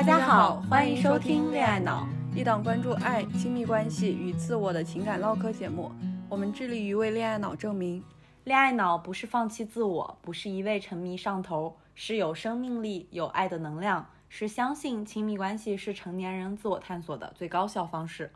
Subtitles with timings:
[0.00, 5.92] 大家好，欢迎收听《恋爱脑》，一档关注爱、亲密关系与自我的情感唠嗑节目。
[6.26, 8.02] 我们致力于为恋爱脑证明，
[8.44, 18.32] 恋爱脑不是放弃自我，不是一味沉迷上头，是有生命力、有爱的能量，是相信亲密关系是成年人自我探索的最高效方式。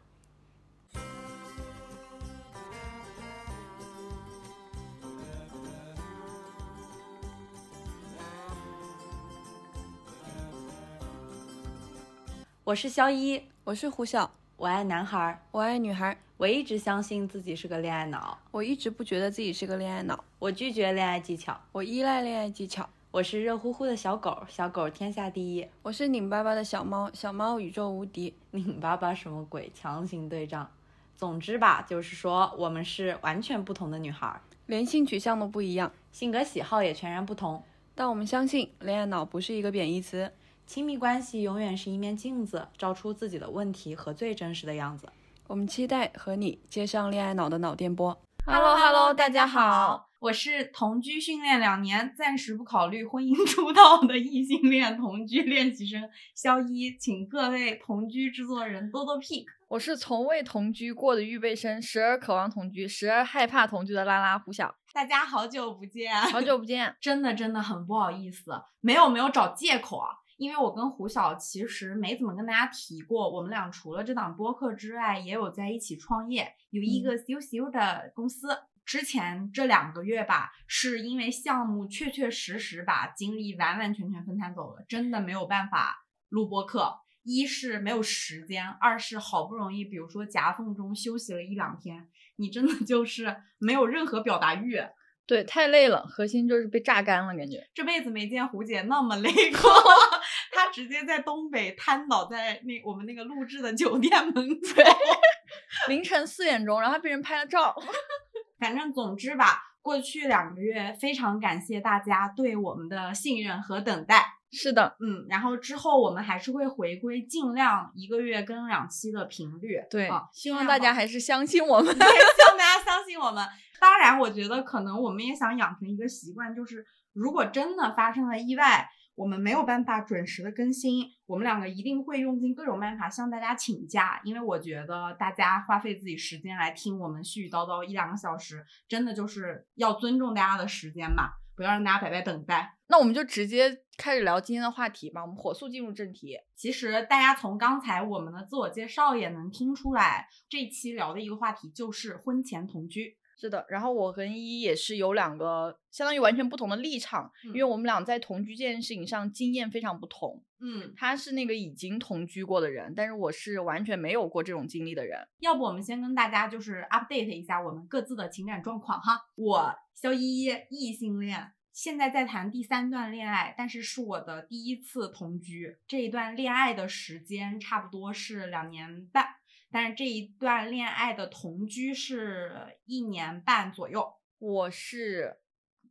[12.64, 16.16] 我是肖一，我是胡晓，我爱男孩，我爱女孩。
[16.38, 20.24] 我一直相信自己是个恋爱脑，我一直不觉得自己是个恋爱脑。
[20.38, 22.88] 我拒绝恋爱技巧，我依赖恋爱技巧。
[23.10, 25.68] 我是热乎乎的小狗，小狗天下第一。
[25.82, 28.32] 我是拧巴巴的小猫，小猫宇宙无敌。
[28.52, 29.70] 拧巴巴什么鬼？
[29.74, 30.70] 强行对仗。
[31.14, 37.62] 总之吧，就是说我们是完全不同的女孩，连性取向都不一样，性格喜好也全然不同。
[37.94, 40.32] 但我们相信，恋爱脑不是一个贬义词。
[40.66, 45.06] 亲密关系永远是一面镜子，照出自己的问题和最真实的样子。
[45.46, 48.18] 我们期待和你接上恋爱脑的脑电波。
[48.46, 59.44] Hello Hello，大家好，我是同居训练两年，暂时不考虑婚姻 出道的异性恋同居练习生肖一，请各位同居制作人多多 pick。
[59.68, 64.74] 我是从未同居过的预备生，时而渴望同居，时而害怕同居的拉拉胡晓。
[64.94, 70.08] 大家好久不见，好久不见，真的真的很不好意思，没有没有找借口啊。
[70.36, 78.48] 因为我跟胡晓其实没怎么跟大家提过，我们俩除了这档播客之外，也有在一起创业，有一个羞羞的公司。
[78.84, 86.98] 之前这两个月吧，是因为项目确确实实把精力完完全全分摊走了，真的没有办法录播客。
[87.22, 94.78] 一是没有时间，二是好不容易，比如说夹缝中休息了一两天，你真的就是没有任何表达欲。
[95.26, 99.70] 对，太累了，核心就是被榨干了，感觉这辈子没见胡姐那么累过。
[100.52, 104.82] 她直接在东北瘫倒在那我们那个录制的酒店门口，
[105.88, 107.74] 凌晨四点钟，然后还被人拍了照。
[108.60, 114.24] 反正总之吧，过去两个月非常感谢大家对我们的信任和等待。
[114.52, 119.82] 是的，嗯，然后之后我们还是会回归尽量一个月更两期的频率。
[119.90, 123.44] 对，希望大家还是相信我们，希望大家相信我们。
[123.80, 142.76] 当然，我觉得可能我们也想养成一个习惯，就是如果真的发生了意外，我们没有办法准时的更新，我们两个一定会用尽各种办法向大家请假，因为我觉得大家花费自己时间来听我们絮絮叨叨一两个小时，真的就是要尊重大家的时间嘛，不要让大家白白等待。
[142.88, 146.36] 那我们就直接开始聊今天的话题吧，我们火速进入正题。
[146.56, 153.16] 其实大家从刚才我们的自我介绍也能听出来，这期聊的一个话题就是婚前同居。
[153.36, 160.42] 是的，然后我和依依也是有两个相当于完全不同的立场，因为我们俩在同居这件事情上经验非常不同。
[160.60, 165.18] 嗯，他是那个已经同居过的人，但是我是完全没有过这种经历的人。
[165.40, 169.20] 要不我们先跟大家就是 update 一下我们各自的情感状况哈。
[169.34, 175.76] 我肖依依异性恋，现在在谈第三段恋爱，但是是我的第一次同居。
[175.86, 179.26] 这一段恋爱的时间差不多是两年半。
[179.74, 184.08] 但是这一段恋爱的同居是一年半左右，
[184.38, 185.38] 我是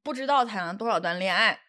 [0.02, 1.60] 不知道谈了多少段恋爱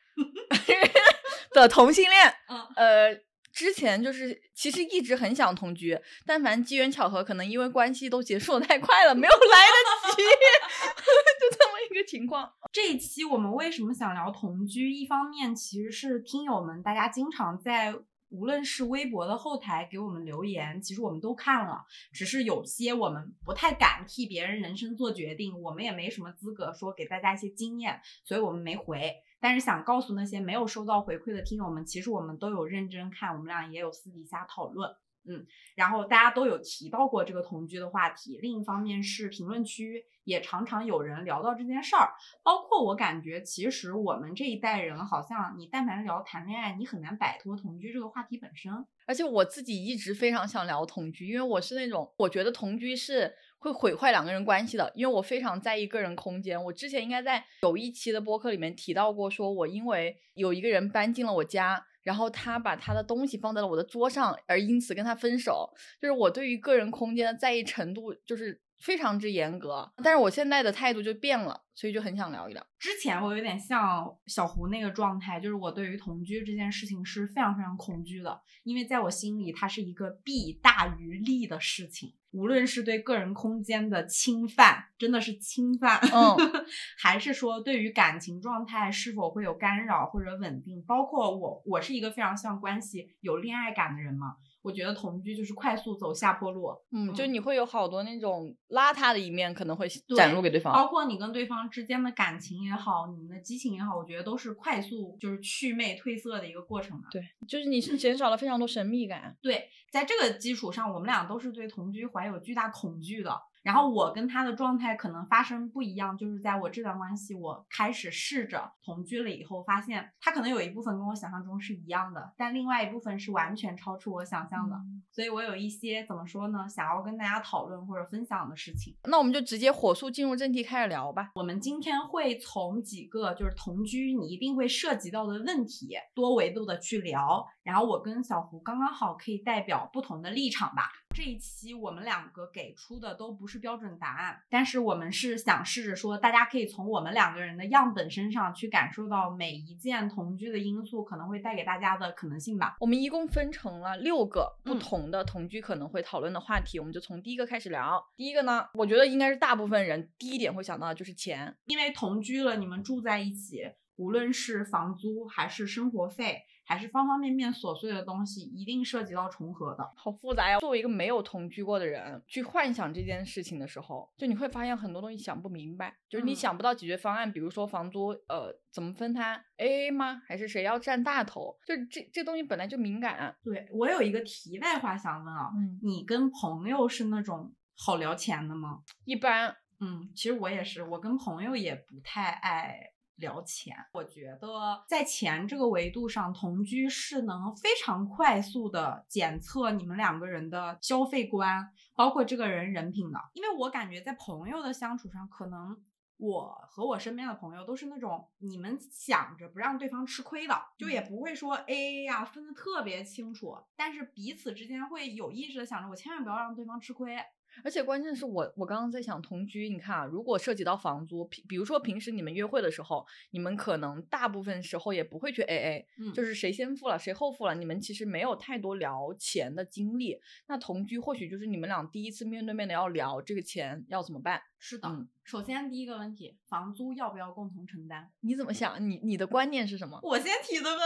[1.51, 2.33] 的同性恋。
[2.49, 3.21] 嗯，呃，
[3.53, 10.23] 之前就是其实一直很想同居，但凡机缘巧合，可能因为关系都结束的太快了，没有来得及，
[11.43, 12.49] 就这么一个情况。
[12.71, 14.93] 这一期我们为什么想聊同居？
[14.93, 17.93] 一方面其实是听友们大家经常在。
[18.35, 29.15] 无论是微博的后台给我们留言，其实我们都看了，只是有些我们不太敢替别人人生做决定，我们也没什么资格说给大家一些经验，所以我们没回。
[29.39, 34.91] 但是想告诉那些没有收到回馈的听友们，其实我们都有认真看，我们俩也有私底下讨论。
[35.27, 38.39] 嗯，然后大家都有提到过这个同居的话题。
[38.43, 42.13] 另一方面是评论区也常常有人聊到这件事儿，
[42.43, 48.73] 包括我感觉，其实我们这一代人好像，你但凡聊谈恋爱，你很难摆脱同居这个话题本身。
[49.07, 56.63] 而且我自己一直非常想聊同居，因为我是那种我觉得同居是会毁坏两个人关系的，因为我非常在意个人空间。
[56.65, 61.87] 我之前应该在有一期的播客里面提到过，说我因为有一个人搬进了我家。
[62.05, 65.69] 然后他把他的东西放在了我的桌上，而因此跟他分手。
[66.01, 72.63] 就是我对于个人空间的在意程度就是非常之严格，但是我现在的态度就变了，所以就很想聊一聊。
[72.79, 84.85] 之前我有点像小胡那个状态，就是我对于同居这件事情是非常非常恐惧的，因为在我心里它是一个弊大于利的事情，无论是对个人空间的侵犯。
[84.99, 86.37] 真的是侵犯，嗯，
[87.01, 90.83] 还是说对于感情状态是否会有干扰或者稳定？
[90.83, 94.37] 包括我，我是一个非常希望关系有恋爱感的人嘛。
[94.65, 107.05] 我觉得同居就是快速走下坡路，嗯，就你会有好多那种邋遢的一面可能会展露给对方，包括你跟对方之间的感情也好，你们的激情也好，我觉得都是快速就是祛魅褪色的一个过程嘛。
[107.11, 109.37] 对，就是你是减少了非常多神秘感。
[109.43, 113.39] 对，在这个基础上，我们俩都是对同居怀有巨大恐惧的。
[113.65, 124.77] 然后我跟他的状态可能发生不一样，就是在我这段关系我开始试着同居了以后，发现他可能有一部分跟我想象中是一样的，但另外一部分是完全超出我想象的，
[125.11, 128.95] 所以我有一些怎么说呢，想要跟大家讨论或者分享的事情。
[129.05, 131.31] 那我们就直接火速进入正题开始聊吧。
[131.35, 140.91] 我们今天会从几个就是同居你一定会涉及到的问题多维度的去聊，然后我跟小胡刚刚好可以代表不同的立场吧。
[141.15, 152.77] 这一期我们两个给出的都不是标准答案，但是我们是想试着说，大家可以从我们两个人的样本身上去感受到每一件同居的因素可能会带给大家的可能性吧。
[152.81, 158.05] 我们一共分成了六个不同的同居可能会讨论的话题，我们就从第一个开始聊。
[158.17, 163.63] 第一个呢，我觉得应该是大部分人第一点会想到的就是钱，因为同居了，你们住在一起，
[163.95, 166.43] 无论是房租还是生活费。
[166.65, 170.59] 还是方方面面琐碎的东西，一定涉及到重合的，好复杂呀。
[170.59, 177.31] 作为一个没有同居过的人，去幻想这件事情的时候，就你会发现很多东西想不明白，就是你想不到解决方案。
[177.31, 180.23] 比如说房租，呃，怎么分摊？A A 吗？
[180.27, 181.57] 还是谁要占大头？
[181.67, 183.37] 就这这东西本来就敏感。
[183.43, 185.51] 对我有一个题外话想问啊，
[185.83, 188.81] 你跟朋友是那种好聊钱的吗？
[189.05, 189.57] 一般。
[189.81, 192.94] 嗯，其实我也是，我跟朋友也不太爱。
[193.17, 203.21] 聊钱，我觉得在钱这个维度上，同居是能非常快速的检测你们两个人的消费观，包括这个人人品的。
[203.35, 205.81] 因为我感觉在朋友的相处上，可能
[206.17, 217.17] 我和我身边的朋友都是那种你们想着不让对方吃亏的，就也不会说 A A 呀分的特别清楚，但是彼此之间会有意识的想着我千万不要让对方吃亏。
[217.63, 230.19] 而且关键是我，我刚刚在想同居，你看啊，如果涉及到房租，比比如说平时你们约会的时候，你们可能大部分时候也不会去 A A，嗯，就是谁先付了谁后付了，你们其实没有太多聊钱的经历。
[230.49, 234.41] 那同居或许就是你们俩第一次面对面的要聊这个钱要怎么办。
[234.59, 234.89] 是的，
[235.23, 238.11] 首先第一个问题，房租要不要共同承担？
[238.21, 238.81] 你怎么想？
[238.89, 240.01] 你你的观念是什么？
[240.03, 240.83] 我先提的吧。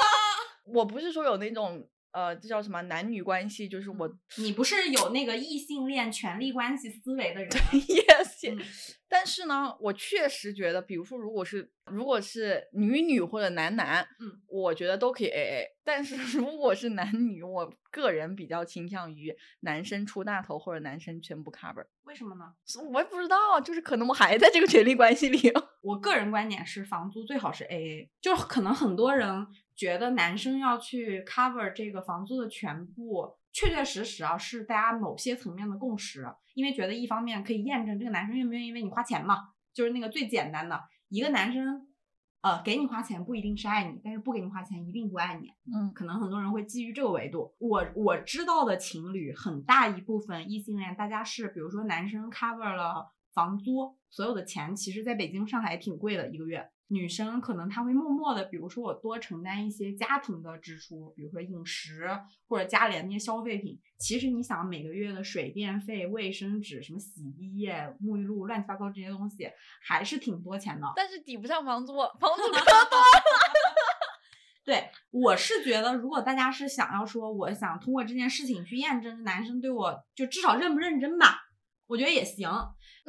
[0.72, 1.88] 我不是说有那种。
[2.12, 3.68] 呃，这叫什么男女关系？
[3.68, 8.58] 就是我，你不是有那个异性恋权力关系思维的人？Yes，
[9.08, 15.64] 但是呢，我确实觉得，比如说，如果是如果是女女或者男男，嗯，我觉得都可以 AA。
[15.82, 21.84] 但是 如果是男女，我个人比较倾向于男生出大头或者男生全部 cover。
[22.04, 22.52] 为什么呢？
[22.92, 25.52] 我也不知道，就是可能我还在这个权力关系里。
[25.82, 29.46] 我个人观点是，房租最好是 AA，就是可能很多人。
[29.74, 36.26] 觉得男生要去 cover 这个房租的全部，确确实实啊，是大家某些层面的共识。
[36.54, 39.36] 因为觉得一方面可以验证这个男生愿不愿意为你花钱嘛，
[39.72, 41.86] 就是那个最简单的一个男生，
[42.42, 45.48] 呃，给你花钱不一定是爱你，但是不给你花钱一定不爱你。
[45.72, 47.54] 嗯，可能很多人会基于这个维度。
[47.58, 56.68] 我我知道的情侣很大一部分异性恋，大家是比如说男生 cover 了房租，所有的钱其实在北京、上海挺贵的，一个月。
[56.92, 62.10] 女生可能她会默默的，比如说我多承担一些家庭的支出，比如说饮食
[62.48, 63.80] 或者家里的那些消费品。
[63.96, 69.48] 其实你想每个月的水电费、卫生纸、什么洗衣液、沐浴露、乱七八糟这些东西，
[69.80, 70.92] 还是挺多钱的。
[70.96, 73.04] 但是抵不上房租，房租 可多了。
[74.64, 81.38] 对，我是觉得，如果大家是想要说，我想通过这件事情去验证男生对我就至少认不认真吧，
[81.86, 82.50] 我觉得也行。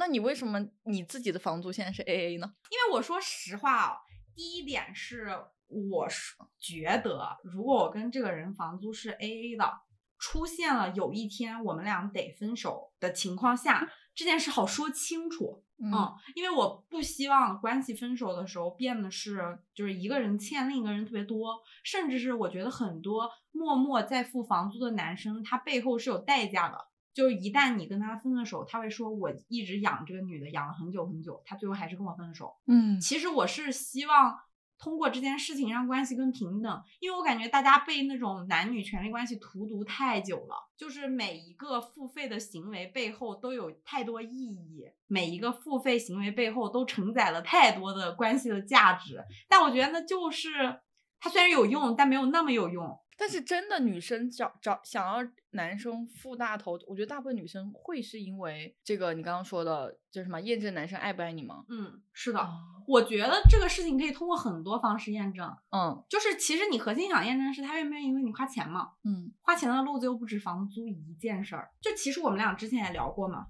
[0.02, 2.52] 那你为什么你自己的房租现在是 A A 呢？
[2.72, 3.98] 因为我说实话啊，
[4.34, 5.28] 第一点是，
[5.68, 9.72] 我是觉得，如果我跟这个人房租是 A A 的，
[10.18, 15.64] 出现了有一天我们俩得分手的情况下，这件事好说清楚。
[15.78, 15.94] 嗯，
[16.34, 26.88] 因为我不希望关系分手的时候变得是，就是一个人欠另一个人特别多，甚至是我觉得很多默默在付房租的男生，他背后是有代价的。
[27.14, 32.56] 就是一旦你跟他分了手，他会说我一直养这个女的，养了很久很久，他最后还是跟我分了手。
[32.68, 34.40] 嗯，其实我是希望
[34.80, 49.24] 通过这件事情让关系更平等，因为我感觉大家被那种男女权利关系荼毒太久了，就是每一个付费的行为背后都有太多意义，每一个付费行为背后都承载了太多的关系的价值。
[49.48, 50.80] 但我觉得那就是
[51.20, 52.98] 它虽然有用，但没有那么有用。
[53.18, 61.64] 但是真的女生找找想要男生付大头，我觉得大部分女生会是因为这个你刚刚说的，就是什么验证男生爱不爱你吗？
[61.70, 62.50] 嗯，是的，哦
[62.88, 65.56] 我觉得这个事情可以通过很多方式验证。
[65.70, 68.94] 嗯就是其实你核心想验证的是他愿不愿意为你花钱嘛？
[69.04, 71.70] 嗯花钱的路子又不止房租一件事儿。
[71.80, 73.46] 就其实我们俩之前也聊过嘛，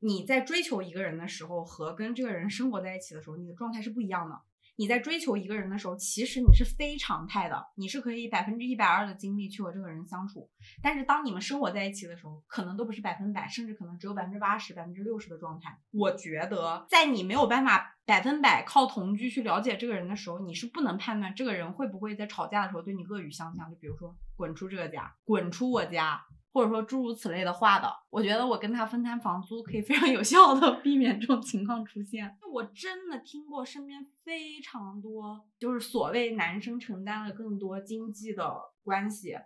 [0.00, 4.38] 你在追求一个人的时候和跟这个人生活在一起的时候，你的状态是不一样的。
[4.76, 10.50] 你在追求一个人的时候，其实你是非常态的，你是可以百分之一百二的精力去和这个人相处。
[10.82, 15.78] 但是当你们生活在一起的时候，可能都不是百分百，甚至可能只有百分之八十、百分之六十的状态。
[15.92, 26.20] 我觉得，在你没有办法百分百靠同居去了解这个人的时候，你是不能判断这个人会不会在吵架的时候对你恶语相向，就比如说滚出这个家，滚出我家，
[26.54, 27.92] 或者说诸如此类的话的。
[28.08, 32.38] 我觉得我跟他分摊房租可以非常有效的避免这种情况出现。
[32.52, 39.36] 我真的听过身边非常多，就是所谓男生承担了更多经济的关系，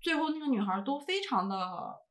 [0.00, 1.56] 最后那个女孩都非常的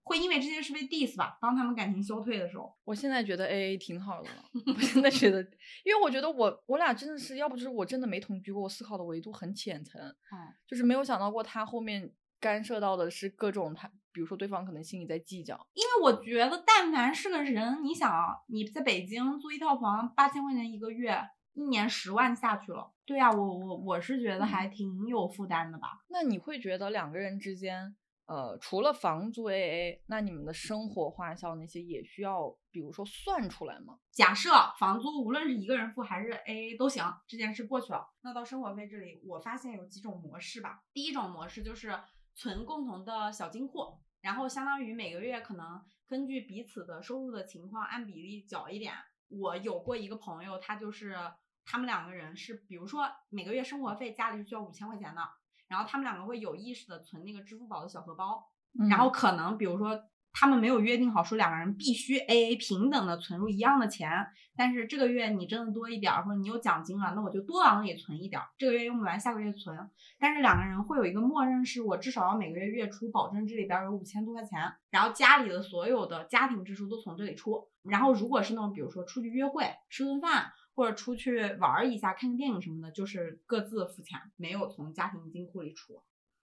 [0.04, 1.38] 会因为这件事被 diss 吧。
[1.42, 4.44] 当他们感情消退的时候，我现在觉得 A A 挺好的了，
[4.74, 5.42] 我现在觉得，
[5.84, 21.18] 因为我觉得我我俩真的是，要不就是我真的没同居过，我思考的维度很浅层，嗯，就是没有想到过他后面干涉到的是各种他，比如说对方可能心里在计较，因为我觉得但凡是个人，你想啊，你在北京租一套房八千块钱一个月，
[21.54, 22.92] 一年十万下去了。
[23.06, 26.00] 对啊，我我我是觉得还挺有负担的吧。
[26.10, 27.96] 那你会觉得两个人之间，
[28.28, 33.98] 呃，除了房租 A A，那你们的生活花销那些也需要，比如说算出来吗？
[34.12, 38.08] 假设房租无论是一个人付还是 AA 都行，这件事过去了。
[38.22, 40.84] 那到生活费这里，我发现有几种模式吧。
[40.94, 42.00] 第一种模式就是
[42.40, 48.94] 存共同的小金库，然后相当于每个月可能根据彼此的收入的情况按比例缴一点。
[49.28, 51.18] 我有过一个朋友，他就是
[51.66, 55.22] 他们两个人是，比如说每个月生活费家里是需要五千块钱的，
[55.68, 58.50] 然后他们两个会有意识的存那个支付宝的小荷包，
[58.90, 64.10] 然后可能比如说他们没有约定好说两个人必须 A A 平等的存入一样的钱，
[64.56, 69.78] 但是这个月你挣的多一点儿，或者你有奖金了，那我就多往里存一点，这个月用不完下个月存。
[70.18, 74.60] 但是两个人会有一个默认，是我至少要每个月月初保证这里边儿有五千多块钱，
[74.90, 77.68] 然后家里的所有的家庭支出都从这里出。
[77.84, 80.52] 然后如果是那种比如说出去约会、吃顿饭。
[80.76, 86.02] 或者出去玩一下、看个电影什么的，就是各自付钱，没有从家庭金库里出。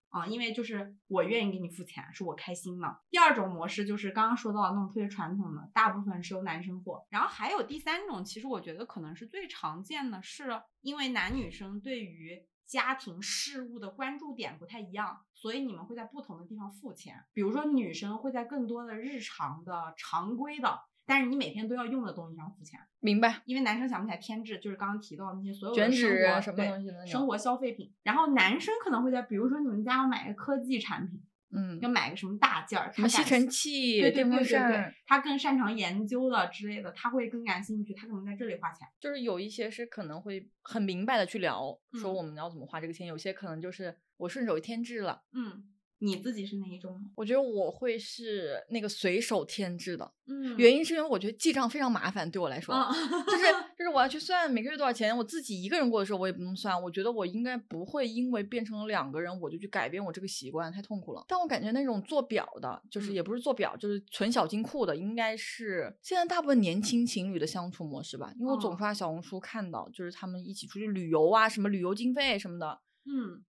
[0.08, 3.00] 啊，因为就是我愿意给你付钱，是我开心的。
[3.10, 7.04] 第二种模式就是刚刚说到的那种特别传统的，大部分是由男生付。
[7.10, 17.24] 然后还有第三种，其实我觉得可能是最常见的，是因为男女生对于家庭事务的关注点不太一样，所以你们会在不同的地方付钱。
[17.32, 22.78] 比如说女生会在更多的日常的、常规的，但是你每天都要用的东西上付钱。
[23.00, 27.92] 明白，因为男生想不起来添置，就是刚刚提到那些所有的卷生活纸什么东西的生活消费品。
[28.02, 31.22] 然后男生可能会在，比如说你们家要买个科技产品，
[31.52, 38.88] 嗯，要买个什么大件儿，什么吸尘器、对对对对对，，他更擅长研究了之类的，他会更感兴趣，他可能在这里花钱。
[38.98, 45.22] 就是有一些是可能会很明白的去聊，说嗯我们要怎么花这个钱，有些可能就是我顺手添置了。
[45.32, 45.62] 嗯，
[45.98, 47.10] 你自己是哪一种呢？
[47.14, 53.44] 我觉得我会是那个随手添置的，嗯原因是因为我觉得记账非常麻烦，对我来说，啊，就是
[53.76, 61.24] 就是我要去算每个月多少钱，我自己一个人过的时候我也不用算，我觉得我应该不会因为变成了两个人我就去改变我这个习惯，太痛苦了。
[61.28, 63.14] 但我感觉那种做表的，就是嗯。
[63.16, 68.76] 也不是做表，就是存小金库的，应该是现在大部分年轻情侣的相处模式吧，因为我总哦。
[68.78, 73.42] 刷小红书看到，就是他们一起出去旅游啊，什么旅游经费什么的，嗯。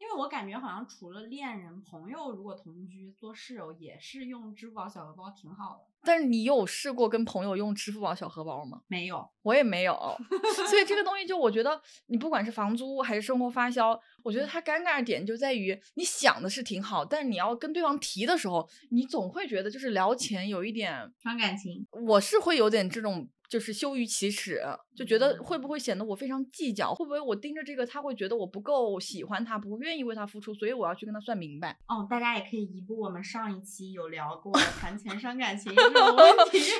[0.00, 5.84] 因为我感觉好像除了恋人、朋友，如果同居做室友，也是用支付宝小荷包挺好的。
[6.02, 8.80] 但是你有试过跟朋友用支付宝小荷包吗？
[8.88, 9.94] 没有，我也没有，
[10.70, 21.86] 所以这个东西就我觉得，你不管是房租还是生活花销，我觉得它尴尬的点就在于你想的是挺好，但是你要跟对方提的时候，你总会觉得就是聊钱有一点，伤感情。
[22.08, 24.62] 我是会有点这种就是羞于启齿，
[24.96, 31.76] 就觉得会不会显得我非常计较，会不会我盯着这个他会觉得我不够喜欢他，不愿意为他付出，所以我要去跟他算明白。
[31.88, 36.60] 哦，大家也可以移步我们上一期有聊过 谈钱伤感情这个问题。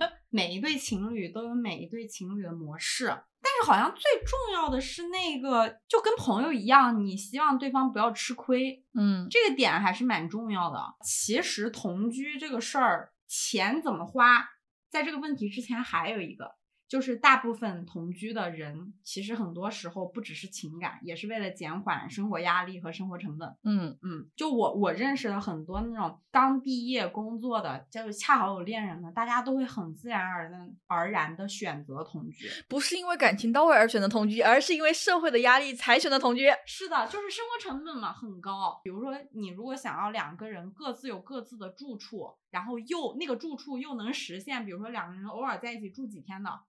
[0.28, 10.78] 每一对情侣都有每一对情侣的模式，但是好像最重要的是那个，就跟朋友一样，你希望对方不要吃亏，嗯，这个点还是蛮重要的。
[11.02, 14.44] 其实同居这个事儿，钱怎么花，
[14.90, 16.56] 在这个问题之前还有一个，
[16.88, 23.48] 就是大部分同居的人，其实很多时候不只是情感，也是为了减缓生活压力和生活成本。
[23.62, 32.48] 嗯嗯，就我我认识的很多那种刚毕业工作的，就是恰好有恋人的，大家都会很自然而然而然的选择同居。
[32.68, 36.48] 不是因为感情到位而选择同居，而是因为社会的压力才选择同居。
[36.66, 38.80] 是的，就是生活成本嘛很高。
[38.82, 46.60] 比如说，你如果想要两个人各自有各自的住处，然后又那个住处又能实现，比如说两个人偶尔在一起住几天的。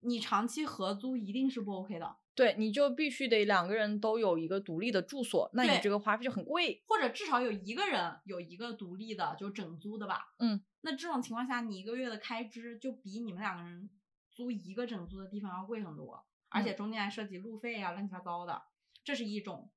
[0.00, 6.84] 你长期合租一定是不 OK 的，对，你就必须得两个人都有一个独立的住所，那你这个花费就很贵。
[6.86, 10.20] 或者至少有一个人有一个独立的就整租的吧。
[10.38, 13.90] 嗯，那这种情况下，你一个月的开支就比你们两个人
[14.30, 18.62] 租一个整租的地方要贵很多，而且中间还涉及路费啊，乱七八糟的，
[19.02, 19.68] 这是一种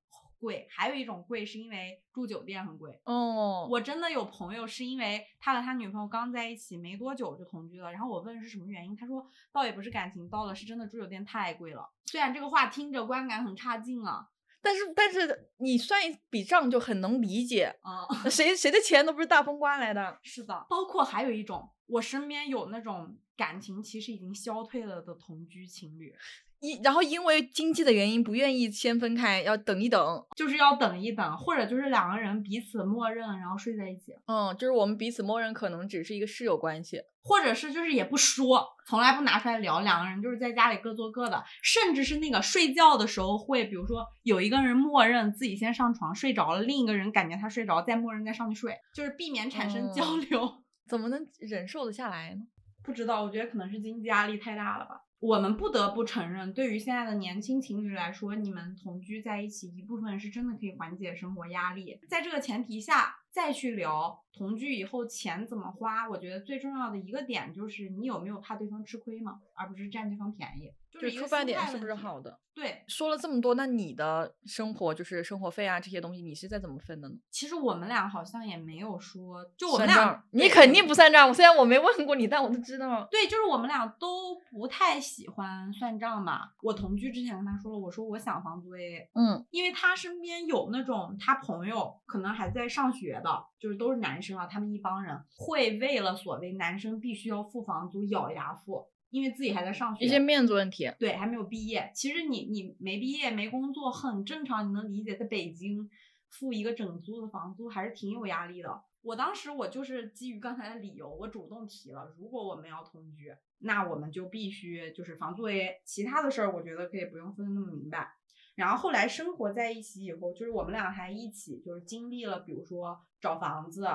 [0.42, 0.66] 贵。
[0.68, 3.00] 还有一种贵是因为住酒店很贵。
[3.04, 11.88] 哦，我真的有朋友是因为他和他女朋友刚在一起没多久就同居了，然后我问是什么原因，他说倒也不是感情到了，是真的住酒店太贵了。
[12.06, 14.28] 虽然这个话听着观感很差劲啊，
[14.60, 20.18] 但是但是你算一笔账就很能理解，啊、谁谁的钱都不是大风刮来的。
[20.22, 26.14] 是的，包括还有一种，我身边有那种感情其实已经消退了的同居情侣，
[26.62, 30.24] 一然后因为经济的原因不愿意先分开，要等一等。
[30.36, 37.02] 就是要等一等，或者就是两个人彼此默认，然后睡在一起，嗯，就是我们彼此默认可能只是一个室友关系。
[37.24, 50.62] 或者是就是也不说，从来不拿出来聊，两个人就是在家里各做各的，甚至是那个睡觉的时候会，比如说有一个人默认自己先上床睡着了，另一个人感觉他睡着，再默认再上去睡，就是避免产生交嗯流。
[50.88, 52.40] 怎么能忍受得下来呢？
[52.84, 55.00] 不知道，我觉得可能是经济压力太大了吧。
[55.22, 61.96] 我们不得不承认，对于现在的年轻情侣来说，你们同居在一起，一部分是真的可以缓解生活压力。
[62.08, 70.72] 在这个前提下，再去聊同居以后钱怎么花，我觉得最重要的一个点就是你有没有怕对方吃亏嘛，而不是占对方便宜。
[70.92, 72.38] 就是出发点是不是好的？
[72.54, 77.14] 对，说了这么多，那你的生活就是生活费啊这些东西，你是在怎么分的呢？
[77.30, 81.32] 其实我们俩好像也没有说，就我们俩，你肯定不算账。
[81.32, 83.08] 虽然我没问过你，但我都知道。
[83.10, 86.52] 对，就是我们俩都不太喜欢算账吧。
[86.62, 100.90] 我同居之前跟他说了，我说我想房租 AA，嗯因为他身边有那种他朋友可能还在上学的，就是都是男生啊，他们一帮人会为了所谓男生必须要付房租咬牙付，因为自己还在上学，一些面子问题。
[100.98, 101.92] 对还没有毕业。
[101.94, 105.88] 其实你你没毕业没工作很正常，你能理解，在北京
[106.30, 108.82] 付一个整租的房租还是挺有压力的。
[109.02, 118.14] 我当时我就是基于刚才的理由，我主动提了，如果我们要同居，那我们就必须就是房租 A，其他的事儿我觉得可以不用分得那么明白。
[118.54, 123.86] 然后后来生活在一起以后，就是我们俩还一起就是经历了，比如说找房子，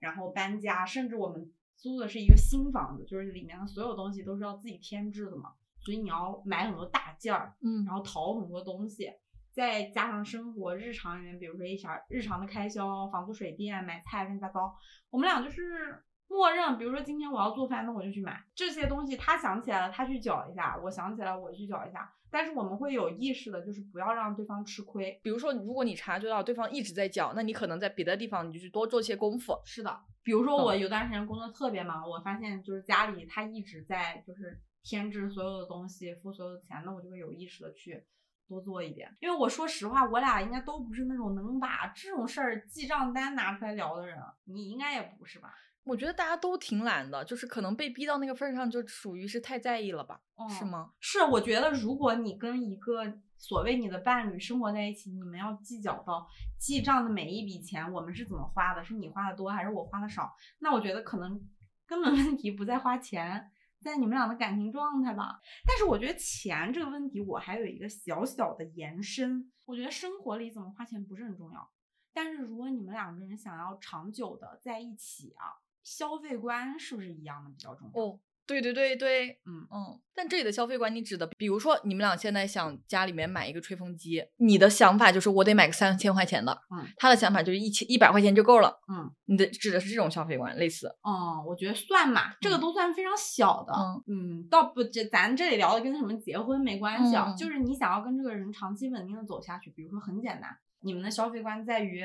[0.00, 9.10] 然后搬家，甚至我们租的是一个新房子，就是里面的所有东西都是要自己添置的嘛，所以你要买很多大件儿，嗯然后淘很多东西，
[9.52, 14.74] 再加上生活日常里面，比如说一些日常的开销，房租、水电、买菜乱七八糟，
[15.10, 19.16] 我们俩就是默认，比如说今天我要做饭，那我就去买这些东西。
[19.16, 22.10] 他想起来了，他去搅一下；我想起来，我去搅一下。
[22.34, 25.20] 但是我们会有意识的，就是不要让对方吃亏。
[25.22, 29.56] 比如说，如果你察觉到对方一直在叫，那你可能在别的地方你就去多做些功夫。
[29.64, 38.02] 是的，比如说我嗯有段时间工作特别忙，我发现就是家里他一直在就是添置所有的东西，付所有的钱，那我就会有意识的去
[38.46, 39.14] 多做一点。
[39.20, 45.54] 因为我说实话，我俩应该都不是那种能把这种事儿记账单拿出来聊的人，你应该也不是吧？
[45.84, 50.18] 我觉得大家都挺懒的，就是可能被逼到那个份儿上，就属于是太在意了吧？
[50.48, 50.90] 是嗯吗？
[50.98, 53.04] 是，我觉得如果你跟一个
[53.36, 56.26] 所谓你的伴侣生活在一起，你们要计较到
[56.58, 60.34] 记账的每一笔钱，我们是怎么花的，是你花的多还是我花的少？
[60.60, 61.38] 那我觉得可能
[61.86, 63.50] 根本问题不在花钱，
[63.84, 65.38] 在你们俩的感情状态吧。
[65.64, 71.70] 但是我觉得钱这个问题，我还有一个小小的延伸，我觉得生活里怎么花钱不是很重要，
[72.12, 78.18] 但是如果你们两个人想要长久的在一起啊，消费观是不是一样的比较重要？
[78.46, 80.00] 对对对对，嗯嗯。
[80.16, 89.10] 但这里的消费观，你指的，比如说你们俩现在想家里面买一个吹风机，你的想法就是我得买个三千块钱的，嗯，他的想法就是一千一百块钱就够了，嗯。
[89.24, 90.86] 你的指的是这种消费观，类似。
[91.02, 93.72] 嗯，我觉得算嘛，这个嗯都算非常小的。
[94.06, 102.04] 嗯，倒不，这咱这里聊的跟什么结婚没关系啊，嗯嗯就是你想要跟这个人长期稳定的走下去，比如说很简单，你们的消费观在于，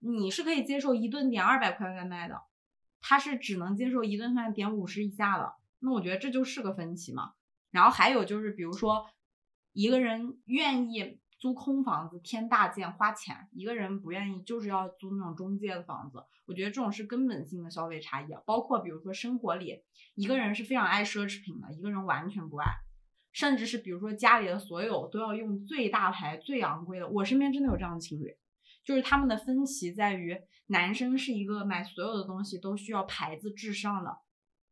[0.00, 2.40] 你是可以接受一顿点二百块外卖的，
[3.00, 7.32] 他是只能接受一顿饭点五十以下的，那我觉得这就是个分歧嘛。
[7.70, 9.06] 然后还有就是，比如说
[9.72, 11.20] 一个人愿意。
[11.38, 16.24] 租空房子添大件花钱，一个人不愿意就是要租那种中介的房子。
[16.46, 18.40] 我觉得这种是根本性的消费差异啊。
[18.46, 19.84] 包括比如说生活里，
[20.14, 22.66] 一个人是非常爱奢侈品的，一个人完全不爱，
[23.32, 27.06] 甚至是比如说家里的所有都要用最大牌、最昂贵的。
[27.06, 28.34] 我身边真的有这样的情侣，
[28.82, 34.16] 就是他们的分歧在于，男生是一个买所有的东西都需要牌子至上的，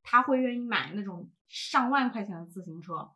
[0.04, 3.10] 他会愿意买那种上万块钱的自行车。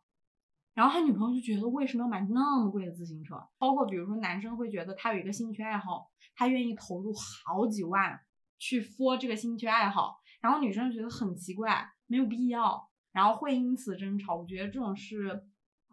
[0.73, 3.35] 然后他女朋友就觉得为什么要买那么贵的自行车？
[3.57, 8.17] 包括比如说男生会觉得他有一个兴趣爱好，他愿意投入好几万
[8.57, 14.37] 去 for 这个兴趣爱好，然后女生觉得很奇怪，没有必要，然后会因此争吵。
[14.37, 15.43] 我觉得这种是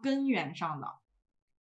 [0.01, 0.87] 根源上的，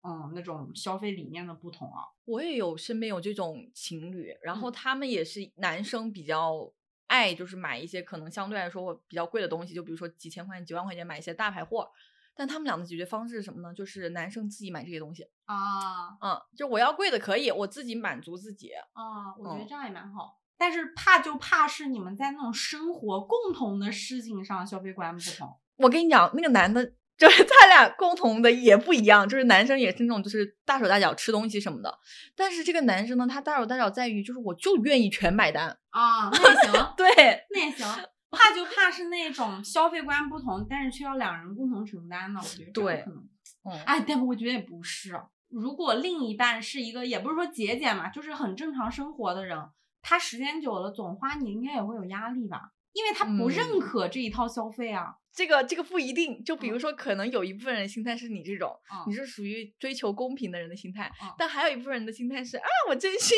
[0.02, 2.04] 嗯，那种消费理念的不同啊。
[2.26, 6.70] 我也有身边有这种情侣，然后他们也是男生比较
[7.14, 11.88] 爱就是买一些可能相对来说我比较贵的东西，就比如说几千块钱、几万块钱买一些大牌货。
[12.36, 13.72] 但他们俩的解决方式是什么呢？
[13.72, 20.40] 就是男生自己买这些东西啊，嗯，就我要贵的可以，我自己满足自己啊，我觉得这样也蛮好。
[20.58, 25.48] 但是怕就怕是你们在那种生活共同的事情上消费观不同。
[25.76, 26.92] 我跟你讲，那个男的，
[27.24, 31.98] 就是 他俩共同的也不一样，就是男生也是那种就是大手大脚吃东西什么的。
[32.36, 37.06] 但是这个男生呢，他大手大脚在于就是我就愿意全买单啊，那也行， 对，
[37.50, 37.86] 那也行。
[38.30, 43.28] 怕就怕是那种消费观不同，但是却要两人共同承担的，我觉得这可能。
[43.64, 45.18] 嗯，哎，但我觉得也不是。
[45.48, 49.56] 如果另一半是一个，也不是说节俭嘛，就是很正常生活的人，
[50.02, 52.72] 他时间久了总花，你应该也会有压力吧？
[52.94, 55.14] 因为他不认可这一套消费啊。
[55.34, 56.42] 这个这个不一定。
[56.42, 58.74] 就比如说，可能有一部分人心态是你这种，
[59.06, 63.36] 你是属于追求公平的人的心态，但还有一部分人的心态是啊，我真幸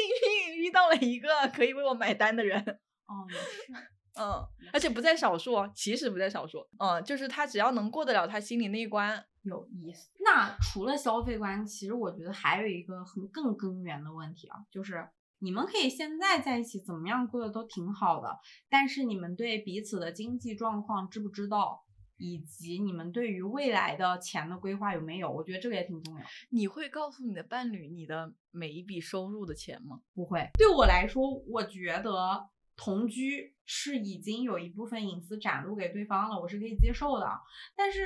[0.48, 2.60] 运遇到了一个可以为我买单的人。
[2.60, 3.72] 哦，也是。
[4.18, 4.42] 嗯，
[4.72, 6.66] 而且不在少数哦，其实不在少数。
[6.78, 10.10] 嗯，就是他只要能过得了他心里那一关，有意思。
[10.24, 15.06] 那除了消费观，其实我觉得还有一个很更根源的问题啊，就是
[15.38, 21.84] 你们可以现在在一起怎么样过得都挺好的，但是你们对彼此的经济状况知不知道，
[22.16, 25.30] 以及你们对于未来的钱的规划有没有？
[25.30, 26.20] 我觉得这个也挺重要。
[26.50, 30.00] 你会告诉你的伴侣你的每一笔收入的钱吗？
[30.14, 30.48] 不会。
[30.54, 32.48] 对我来说，我觉得。
[32.78, 37.26] 同居是已经有一部分隐私展露给对方了，我是可以接受的。
[37.74, 38.02] 但是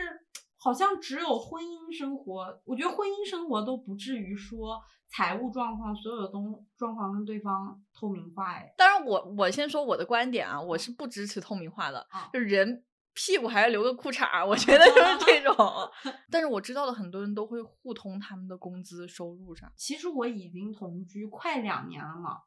[0.57, 8.53] 好像只有婚姻生活，我觉得婚姻生活都不至于说财务状况所有的东状况跟对方透明化。
[8.53, 15.57] 哎，当然我我先说我的观点啊，我是不支持透明化的，就人屁股还要留个裤衩，我觉得就是这种。
[16.31, 19.71] 但是我知道的很多人都会互通他们的工资收入上。
[19.77, 22.43] 其实我已经同居快两年了嘛。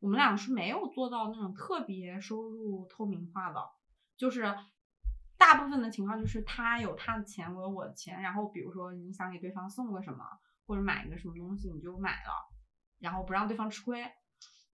[0.00, 3.58] 我们俩是没有做到那种特别收入透明化的，
[4.18, 4.54] 就是
[5.38, 10.22] 大部分的情况就是他有他的钱，我有我的钱，然后比如说你想给对方送个什么
[10.66, 12.30] 或者买一个什么东西，你就买了，
[13.00, 14.04] 然后不让对方吃亏。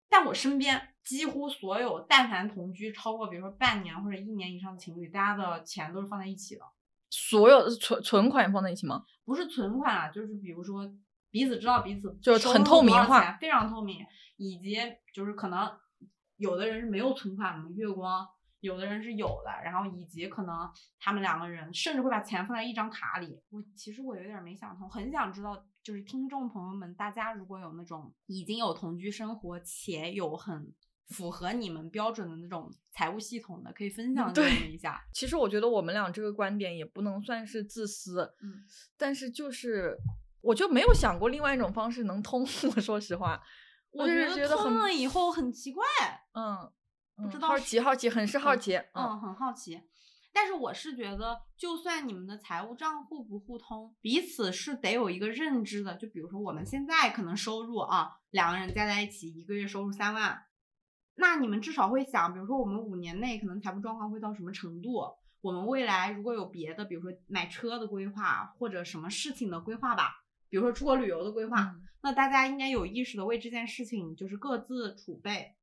[0.09, 6.61] 但我身边几乎所有但凡同居超过比如说半年或者一年以上的情侣，大家的钱都是放在一起的，
[7.09, 9.05] 所有的存存款放在一起吗？
[9.25, 10.91] 不是存款啊，就是比如说
[11.29, 14.05] 彼此知道彼此就是很透明化，非常透明。
[14.41, 14.77] 以及
[15.13, 15.69] 就是可能
[16.37, 18.25] 有的人是没有存款的月光，
[18.61, 20.69] 有的人是有的，然后以及可能
[20.99, 23.39] 他们两个人甚至会把钱放在一张卡里。
[23.49, 30.73] 我其实我有点没想通，很想知道，就是听众朋友们，大家如果有那种已经有同居生活且有很
[31.07, 35.01] 符合你们标准的那种财务系统的，可以分享给我们一下。
[35.13, 38.63] 其实我觉得我们俩这个观点也不能算是自私，嗯，
[38.97, 39.97] 但是就是
[40.41, 42.41] 我就没有想过另外一种方式能通。
[42.75, 43.41] 我说实话。
[43.91, 45.83] 我就是觉得通了以后很奇怪，
[46.33, 46.71] 嗯，
[47.21, 49.81] 不知道好奇好奇，很是好奇，嗯，很好奇。
[50.31, 55.95] 但是我是觉得，就算你们的财务账户不互通，彼此是得有一个认知的。
[55.95, 60.39] 就比如说我们现在可能收入啊，两个人加在一起一个月收入三万，
[61.15, 65.01] 那你们至少会想，比如说我们五年内可能财务状况会到什么程度？
[65.41, 70.11] 我们未来如果有别的，比如说买车的规划或者什么事情的规划吧。
[70.47, 75.55] 比如说出国旅游的规划，那大家应该有意识的为这件事情就是各自储备，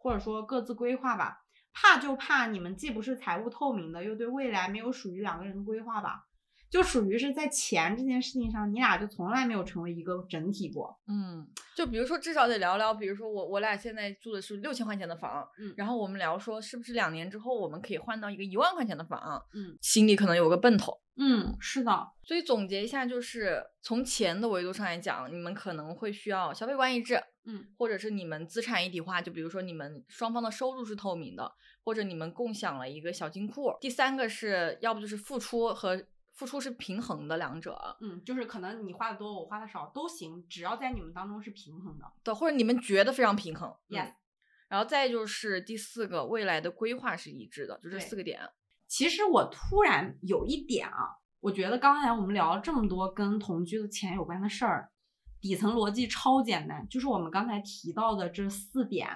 [0.00, 1.44] 或者说各自规划吧。
[1.72, 6.26] 怕就怕你们既不是财务透明的，又对未来没有属于两个人的规划吧。
[6.68, 10.96] 就属于是在钱这件事情上，你俩就从来没有成为一个整体过。
[11.08, 11.44] 嗯，
[11.76, 19.20] 就比如说至少得聊聊，比如说我我俩现在住的是六千块钱的房，嗯，然后我们聊说是不是两年之后我们可以换到一个一万块钱的房，
[19.52, 20.96] 嗯，心里可能有个奔头。
[21.20, 22.10] 嗯，是的。
[22.24, 31.52] 所以总结一下，就是从钱的维度上来讲，你们可能会需要消费观一致，嗯，或者是你们资产一体化，就比如说你们双方的收入是透明的，
[31.84, 33.76] 或者你们共享了一个小金库。
[33.80, 36.02] 第三个是要不就是付出和。
[36.32, 42.10] 付出是平衡的两者，嗯，就是可能你花的多，我花的少都行，只要在你们当中是平衡的。
[42.24, 43.70] 对，或者你们觉得非常平衡。
[43.90, 44.14] Yes
[44.68, 48.40] 然后再就是第四个，未来的规划是一致的，就这对四个点。
[48.90, 54.90] 其实我突然有一点啊，我觉得刚才我们聊了这么多跟同居的钱有关的事儿，
[55.40, 59.08] 底层逻辑超简单，就是我们刚才提到的这四点，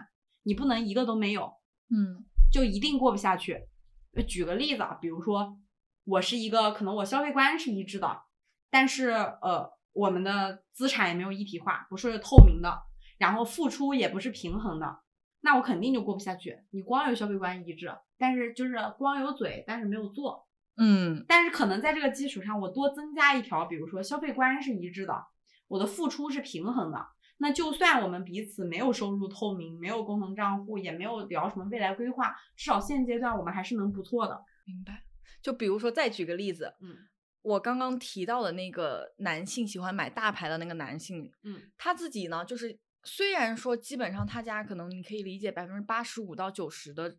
[0.45, 1.53] 你不能一个都没有，
[1.91, 3.67] 嗯就一定过不下去。
[4.13, 5.59] 呃举个例子啊，比如说
[6.05, 8.23] 我是一个可能我消费观是一致的，
[8.71, 12.81] 但是呃我们的资产也没有一体化，不是透明的，
[13.19, 15.01] 然后付出也不是平衡的，
[15.41, 16.61] 那我肯定就过不下去。
[16.71, 17.93] 你光有消费观一致，
[18.25, 20.49] 但是就是光有嘴，但是没有做。
[20.79, 25.27] 嗯但是可能在这个基础上，我多增加一条，比如说消费观是一致的，
[25.69, 27.07] 我的付出是平衡的。
[27.37, 34.43] 那就算我们彼此没有收入透明，没有共同账户，也没有聊什么未来规划，至少现阶段我们还是能不错的。
[34.65, 35.05] 明白。
[35.43, 36.97] 就比如说，再举个例子，嗯
[37.43, 47.15] 我刚刚提到的那个男性喜欢买大牌的那个男性，嗯他自己呢，就是虽然说基本上他家可能你可以理解百分之八十五到九十的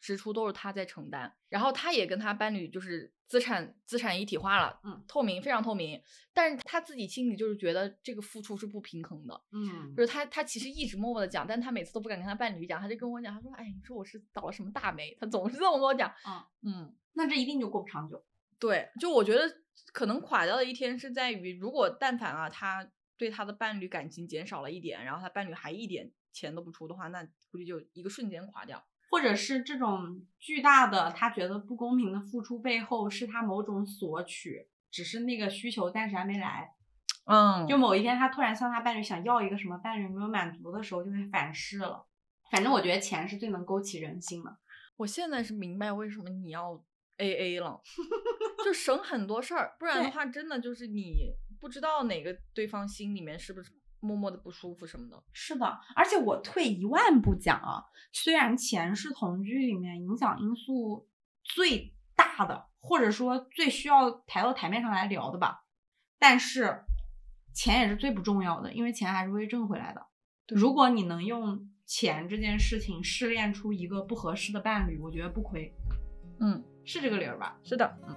[0.00, 6.00] 支出都是他在承担，然后他也跟他伴侣就是资产资产一体化了，嗯，透明非常透明，
[6.32, 16.96] 但是他自己心里就是觉得这个付出是不平衡的，嗯就是他他其实一直默默的讲，但他每次都不敢跟他伴侣讲，他就跟我讲，他说，哎，你说我是倒了什么大霉，他总是这么跟我讲，嗯，嗯。
[17.14, 18.24] 那这一定就过不长久。
[18.60, 19.42] 对，就我觉得
[19.92, 28.80] 可能垮掉的一天是在于，如果但凡啊，他对他的伴侣感情减少了一点，然后他伴侣还一点钱都不出的话，那估计就一个瞬间垮掉。
[29.10, 36.74] 或者是这种巨大的他觉得不公平的付出背后，是他某种索取，只是那个需求暂时还没来。
[37.30, 42.06] 嗯就某一天他突然向他伴侣想要一个什么，伴侣没有满足的时候，就会反噬了。
[42.50, 44.58] 反正我觉得钱是最能勾起人心的。
[44.96, 46.82] 我现在是明白为什么你要
[47.18, 47.80] A A 了，
[48.64, 55.22] 就省很多事儿，不然的话，真的就是你不知道哪个对方心里面是不是默默的不舒服什么的。
[55.32, 61.08] 是的，而且我退一万步讲啊，虽然钱是同居里面影响因素
[61.42, 65.64] 最大的，或者说最需要抬到台面上来聊的吧，
[66.18, 66.84] 但是
[67.54, 70.06] 钱也是最不重要的，因为钱还是会挣回来的。
[70.48, 75.74] 如果你能用钱这件事情试炼出一个不合适的伴侣，我觉得不亏，
[76.40, 77.58] 嗯，是这个理儿吧？
[77.64, 78.16] 是的，嗯。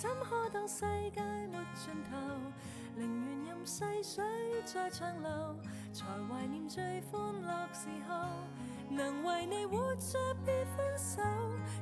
[0.00, 1.20] 怎可當世界
[1.52, 2.16] 沒盡頭？
[2.96, 4.24] 寧願任細水
[4.64, 5.56] 再長流，
[5.92, 6.82] 才懷念最
[7.12, 8.14] 歡樂時候。
[8.88, 11.20] 能為你活着别分手，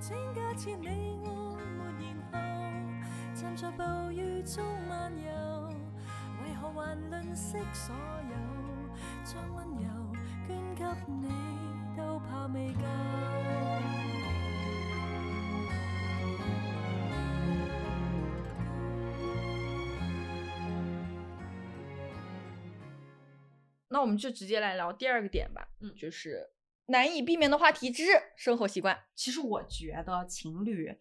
[0.01, 5.71] 請假設你我沒然後，站在暴雨中漫游，
[6.43, 8.35] 為何還吝嗇所有？
[9.25, 10.13] 將溫柔
[10.49, 11.29] 捐給你，
[11.97, 13.98] 都怕未夠。
[23.89, 26.51] 那我们就直接来聊第二个点吧，嗯就是
[26.87, 28.05] 难以避免的话题之
[28.37, 29.05] 生活习惯。
[29.15, 30.99] 其实我觉得情侣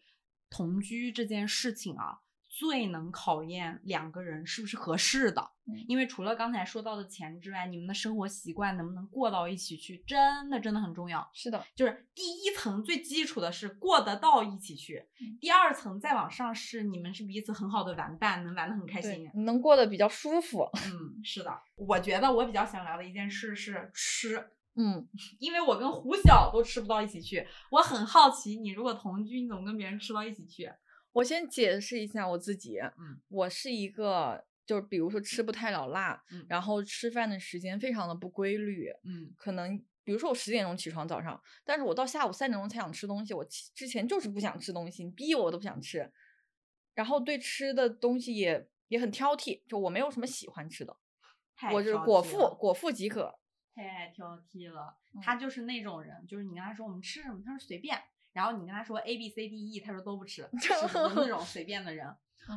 [0.49, 2.21] 同居这件事情啊，
[2.57, 5.41] 最能考验两个人是不是合适的。
[5.41, 11.29] 嗯因为除了刚才说到的钱之外，你们的生活习惯能不能过到一起去，真的真的很重要。
[11.33, 15.05] 是的，就是第一层最基础的是过得到一起去，
[15.39, 20.67] 第二层再往上是你们是彼此很好的玩伴，能玩得很开心能过得比较舒服。
[20.73, 24.43] 嗯，是的，我觉得我比较想聊的一件事是吃。
[24.75, 25.05] 嗯，
[25.39, 30.71] 因为我跟胡晓都吃不到一起去，我很好奇，你如果同居，你怎么跟别人吃到一起去？
[31.17, 36.45] 我先解释一下我自己，嗯，我是一个就是比如说吃不太了辣，嗯。
[36.47, 39.33] 然后吃饭的时间非常的不规律，嗯。
[39.35, 46.11] 可能比如说我十点钟起床早上，但是我到下午三点钟才想吃东西，我之前就是不想吃东西，你逼我我都不想吃，
[46.93, 50.95] 然后对吃的东西也也很挑剔，就我没有什么喜欢吃的，
[51.55, 53.39] 太我就是果腹果腹即可。
[53.73, 54.97] 太挑剔了。
[55.13, 55.21] 嗯。
[55.21, 57.99] 他就是那种人，就是你跟他说我们吃什么，他说随便，
[58.37, 62.05] 然后你跟他说 A B C D E，他说都不吃， 是的那种随便的人。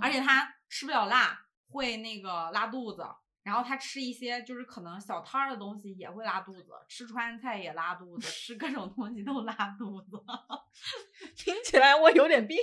[0.03, 3.03] 而且他吃不了辣，会那个拉肚子。
[3.43, 10.23] 然后他吃一些就是可能小摊儿的东西也会拉肚子，吃川菜也拉肚子，吃各种东西都拉肚子。
[11.35, 12.59] 听起来我有点病。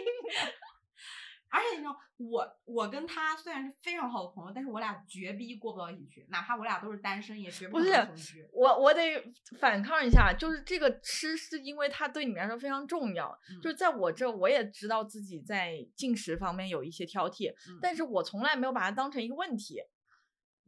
[1.49, 8.47] 而且你知道，我我跟他虽然是非常好的朋友，但是我俩绝逼过不到一起去，哪怕我俩都是单身，也绝不是能同居。
[8.51, 9.23] 我我得
[9.60, 13.29] 反抗一下，就是这个吃是因为它对你来说非常重要。
[13.49, 19.81] 嗯就是在我这，我也知道自己在进食方面有一些挑剔，嗯但是我从来没有把它当成一个问题。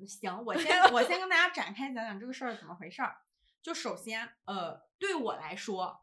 [0.08, 3.16] 行，我先我先跟大家展开讲讲这个事儿怎么回事儿。
[3.62, 6.00] 就首先，呃，对我来说，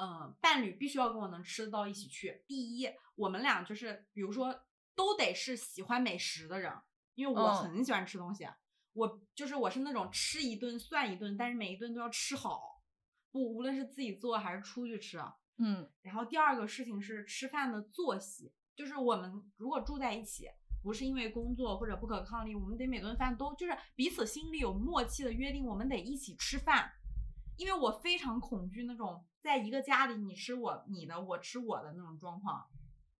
[0.00, 2.42] 嗯，伴侣必须要跟我能吃得到一起去。
[2.46, 6.72] 第一，我们俩就是比如说都得是喜欢美食的人，
[7.14, 8.48] 因为我嗯很喜欢吃东西。
[8.92, 12.82] 我就是我是那种吃一顿算一顿，但是每一顿都要吃好，
[13.30, 15.22] 不无论是自己做还是出去吃。
[15.58, 20.48] 嗯然后第二个事情是吃饭的作息，就是我们如果住在一起，
[20.82, 26.90] 不是因为工作或者不可抗力，我们得每顿饭都就是彼此心里有默契的约定，我们得一起吃饭。
[27.60, 32.64] 因为我非常恐惧那种在一个家里你吃我你的，我吃我的那种状况，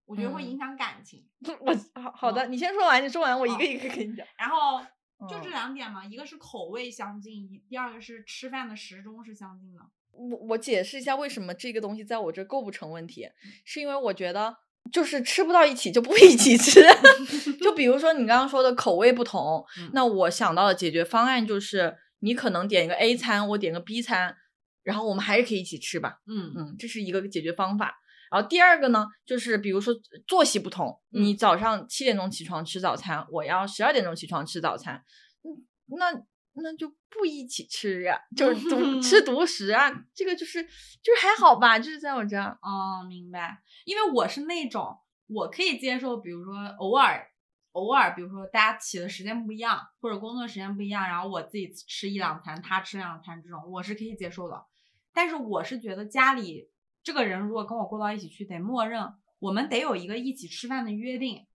[0.07, 1.27] 我觉得会嗯影响感情。
[1.61, 4.27] 我好好的，你先说完，你说完我一个哦一个跟你讲。
[4.39, 4.81] 然后
[5.29, 9.81] 就嗯这两点嘛，一个是口味相近，一第二个是吃饭的时钟是相近的。
[10.13, 13.29] 我我解释一下为什么这个东西在我这构不成问题，
[13.67, 14.57] 是因为我觉得
[14.91, 16.83] 就是吃不到一起就不 一起吃。
[17.63, 24.37] 就比如说你刚刚说的口味不同，嗯那我想到的解决方案就是你可能点一个 A 餐，我点个 B 餐，
[24.83, 26.21] 然后我们还是可以一起吃吧。
[26.27, 27.97] 嗯嗯，这是一个解决方法。
[28.31, 29.93] 然后第二个呢，就是比如说
[30.27, 35.03] 作息不同，你嗯早上七点钟起床吃早餐，我要十二点钟起床吃早餐，
[35.43, 35.67] 嗯，
[35.99, 36.13] 那
[36.53, 43.59] 那就不一起吃呀、就是独吃独食啊， 这个就是就是还好吧，就是在我这儿，哦，明白。
[43.85, 47.27] 因为我是那种我可以接受，比如说偶尔
[47.73, 54.65] 偶尔，比如说大家起的时间不一样，或者工作时间不一样，然后我自己吃一两餐，他吃两餐，这种我是可以接受的。
[55.13, 56.69] 但是我是觉得家里
[57.03, 61.47] 这个人如果跟我过到一起去，得默认我们得有一个一起吃饭的约定，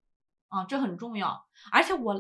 [0.48, 1.46] 啊，这很重要。
[1.72, 2.14] 而且我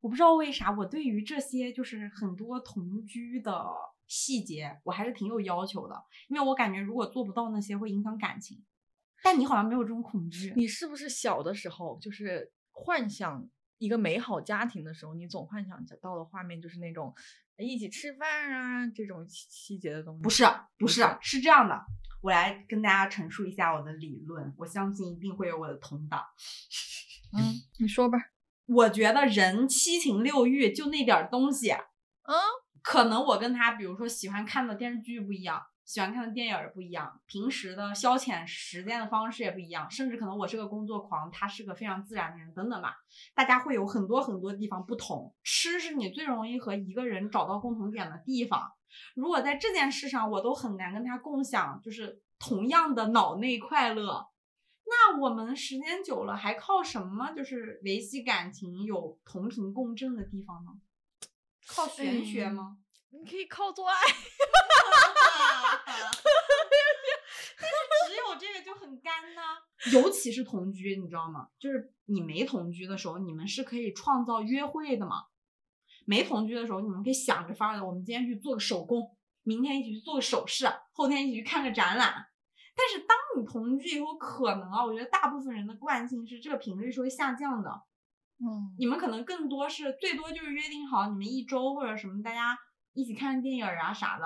[0.00, 3.66] 我不知道为啥，我对于这些就是很多同居的
[4.06, 5.94] 细节，我还是挺有要求的，
[6.28, 8.64] 因为我感觉如果做不到那些，会影响感情。
[9.22, 12.50] 但你好像没有这种恐惧，你是不是小的时候就是
[12.84, 17.14] 幻想一个美好家庭的时候，你总幻想着到的画面就是那种
[17.58, 20.22] 一起吃饭啊这种细细节的东西？
[20.22, 20.44] 不是，
[20.78, 21.80] 不是，是这样的。
[22.20, 26.24] 我来跟大家陈述一下我的理论，我相信一定会有我的同党。
[27.32, 28.18] 嗯，你说吧。
[28.66, 32.34] 我觉得人七情六欲就那点儿东西，嗯，
[32.80, 35.60] 可能我跟他，比如说喜欢看的电视剧不一样，
[35.92, 42.96] 喜欢看的电影也不一样，平时的消遣时间的方式也不一样，甚至可能我是个工作狂，他是个非常自然的人，等等吧。
[43.34, 45.34] 大家会有很多很多地方不同。
[45.42, 48.72] 吃是你最容易和一个人找到共同点的地方。
[49.14, 54.30] 如果在这件事上我都很难跟他共享，就是同样的脑内快乐，
[54.86, 60.70] 那我们时间久了还靠什么就是维系感情有同频共振的地方呢？
[61.66, 62.78] 靠玄学吗？
[63.12, 63.94] 你可以靠做爱。
[67.60, 67.76] 但是
[68.08, 69.42] 只有这个就很干呢，
[69.92, 71.48] 尤其是同居，你知道吗？
[71.58, 75.26] 就是你没同居的时候，你们是可以创造约会的嘛。
[76.04, 82.26] 没同居的时候，你们可以想着法儿的，我们今天去做个手工，明天一起去做个首饰，后天一起去看个展览。
[82.74, 87.70] 但是当你同居以后，可能啊，我觉得大部分人的惯性是这个频率是会下降的。
[88.44, 92.58] 嗯你们可能更多是最多就是约定好你们一周或者什么，大家
[92.92, 94.24] 一起看电影啊啥的，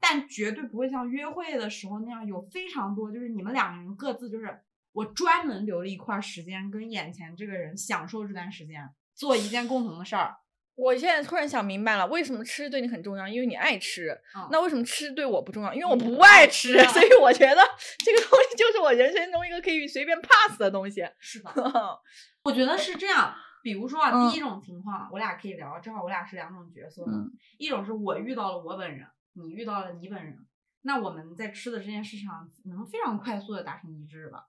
[0.00, 4.60] 但绝对不会像约会的时候那样有非常多，就是你们两个人各自就是
[4.92, 10.36] 我专门留了一块儿时间跟眼前这个人享受这段时间，做一件共同的事儿。
[10.76, 13.28] 我现在突然想明白了，为什么吃对你很重要？
[13.28, 14.18] 因为你爱吃。
[14.34, 15.74] 嗯那为什么吃对我不重要？
[15.74, 17.60] 因为我不不爱爱吃，所以我觉得
[17.98, 21.06] 这个东西就是我人生中一个可以随便 pass 的东西。
[21.18, 22.00] 是的，
[22.44, 23.34] 我觉得是这样。
[23.62, 30.46] 比如说啊，嗯第一种情况，我俩可以聊，正好我俩是两种角色，嗯一种是我遇到了我本人，你遇到了你本人，
[30.82, 34.46] 那我们在吃的这件事上能非常快速的达成一致吧？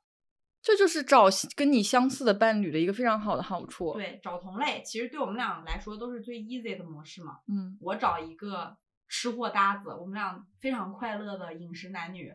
[0.62, 7.40] 这就是找跟你相似的伴侣的一个非常好的好处。，对，找同类，其实对我们俩来说都是最 easy 的模式嘛。
[7.48, 12.32] 嗯我找一个吃货搭子，我们俩非常快乐的饮食男女，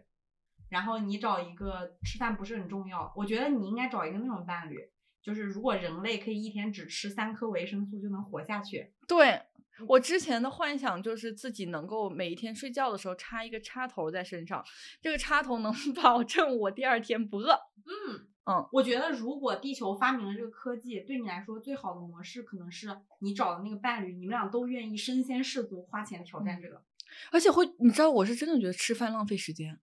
[0.68, 4.76] 然后你找一个吃饭不是很重要，我觉得你应该找一个那种伴侣，
[5.26, 9.42] 就是如果人类可以一天只吃三颗维生素就能活下去，对。
[9.88, 14.64] 我之前的幻想就是自己能够每一天睡觉的时候插一个插头在身上，
[15.02, 15.70] 这个插头能
[16.02, 17.52] 保证我第二天不饿。
[17.84, 26.80] 嗯嗯，我觉得如果地球发明了这个科技，对你来说最好的模式可能是你找的那个伴侣，你们俩都愿意身先士卒花钱挑战这个，
[27.30, 29.78] 而且会，你知道，我是真的觉得吃饭浪费时间。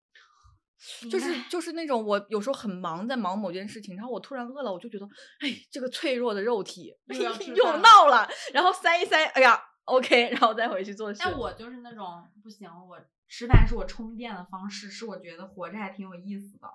[1.09, 5.05] 就是就是那种我有时候很忙，在忙某件事情，然后我突然饿了，我就觉得，
[5.39, 6.93] 哎，这个脆弱的肉体
[7.55, 11.19] 又闹了，然后塞一塞，哎呀，OK，然后再回去做事。
[11.23, 16.67] 但我就是那种不行，我吃饭是我充电的方式，是我觉得活着还挺有意思的。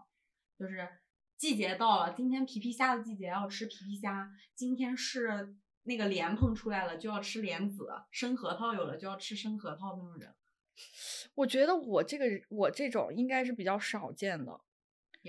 [0.58, 0.88] 就是
[1.36, 10.34] 季节到了，今天皮皮虾的季节要吃皮皮虾，今天是那个莲蓬出来了就要吃莲子，生核桃有了就要吃生核桃那种人。
[11.34, 14.60] 我觉得我这个我这种应该是比较少见的。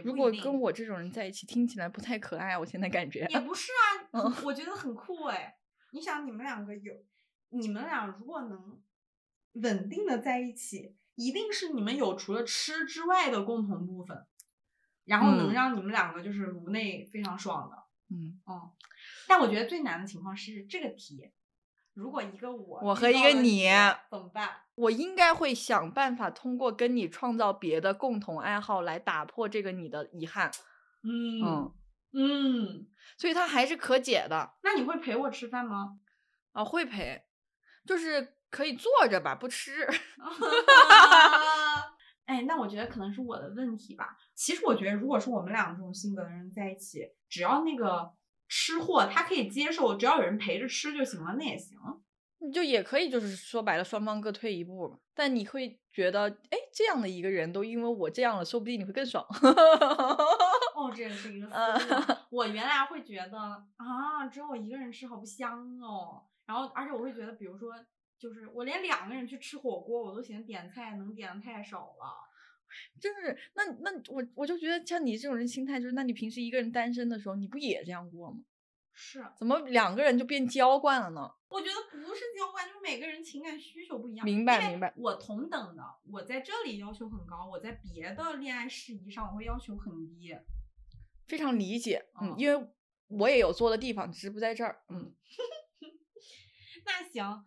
[0.04, 2.58] 如果跟我这种人在一起，听起来不太可爱。
[2.58, 3.72] 我现在感觉，也不是
[4.12, 5.58] 啊，很我觉得很酷哎。
[5.92, 6.94] 你想，你们两个有，
[7.50, 8.80] 你们俩如果能
[9.54, 14.26] 稳定的在一起，一定是你们有除了吃之外的共同部分，
[15.06, 17.84] 然后能嗯让你们两个就是颅内非常爽的。
[18.10, 18.72] 嗯，嗯，
[19.28, 21.32] 但我觉得最难的情况是这个题，
[22.00, 23.68] 如果一个我我和一个你
[24.10, 24.50] 怎么办？
[24.76, 30.50] 我应该会想办法通过跟你创造别的共同爱好来打破这个你的遗憾。
[31.04, 31.74] 嗯嗯，
[32.14, 32.88] 嗯，
[33.18, 36.00] 所以它还是可解的那你会陪我吃饭吗？
[36.54, 37.24] 啊，会陪，
[37.86, 39.86] 就是可以坐着吧，不吃。
[42.26, 44.18] 哎，那我觉得可能是我的问题吧。
[44.36, 48.14] 其实我觉得，如果是我们俩这种性格的人在一起，只要那个
[48.50, 51.78] 吃货他可以接受，只要有人陪着吃就行了，那也行。
[52.42, 54.98] 你就也可以，就是说白了，双方各退一步嘛。
[55.14, 59.24] 但你会觉得，哎，这样的一个人都因为我这样了，说不定你会更爽。
[60.74, 62.02] 哦，这也是一个呃思路。
[62.32, 63.38] 我原来会觉得
[63.76, 66.24] 啊，只有我一个人吃好不香哦。
[66.46, 67.74] 然后，而且我会觉得，比如说，
[68.18, 72.29] 就是我连两个人去吃火锅，我都嫌点菜能点的太少了。
[73.00, 78.38] 就是那那我我就觉得像你这种人心态，就是那你平时一个人单身的时候，你不也这样过吗？
[78.94, 81.32] 是，怎么两个人就变娇惯了呢？
[81.48, 84.26] 我觉得不是娇惯，就是每个人情感需求不一样。
[84.26, 90.36] 明白明白我同等的，我在这里要求很高，我在别的恋爱事宜上我会要求很低。
[91.28, 92.68] 非常理解，嗯嗯，因为
[93.08, 95.16] 我也有做的地方，只是不在这儿，嗯。
[96.86, 97.46] 那行，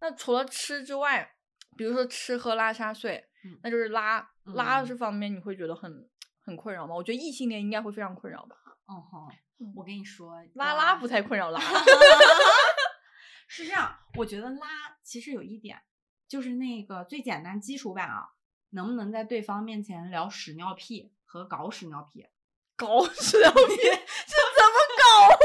[0.00, 1.36] 那除了吃之外，
[1.76, 6.08] 比如说吃喝拉撒睡，嗯那就是拉拉嗯这方面，你会觉得很
[6.40, 6.94] 很困扰吗？
[6.94, 8.56] 我觉得异性恋应该会非常困扰吧。
[8.88, 9.28] 嗯哼
[9.58, 11.60] 嗯，我跟你说，拉拉不太困扰拉
[13.48, 15.82] 是这样，我觉得拉其实有一点，
[16.28, 18.28] 就是那个最简单基础版啊，
[18.70, 22.26] 能不能在对方面前聊屎尿屁和搞屎尿屁？
[22.76, 25.36] 搞屎尿屁，这怎么搞啊？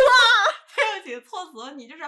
[0.75, 2.03] 对不起，措辞你就是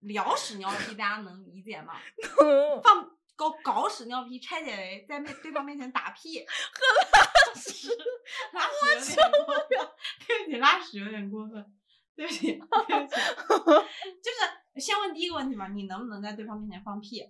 [0.00, 1.94] 聊屎尿屁，大家能理解吗？
[2.40, 3.10] 能放
[3.42, 6.46] 搞搞屎尿屁拆解为在面对方面前打屁和
[8.52, 8.60] 拉
[9.00, 9.88] 屎，拉屎有点过分，
[10.26, 11.64] 对不起，拉屎有点过分，
[12.14, 13.16] 对不起， 对不起，
[14.22, 17.22] 就是先问第一个问题吧，你能不能在对方面前放屁？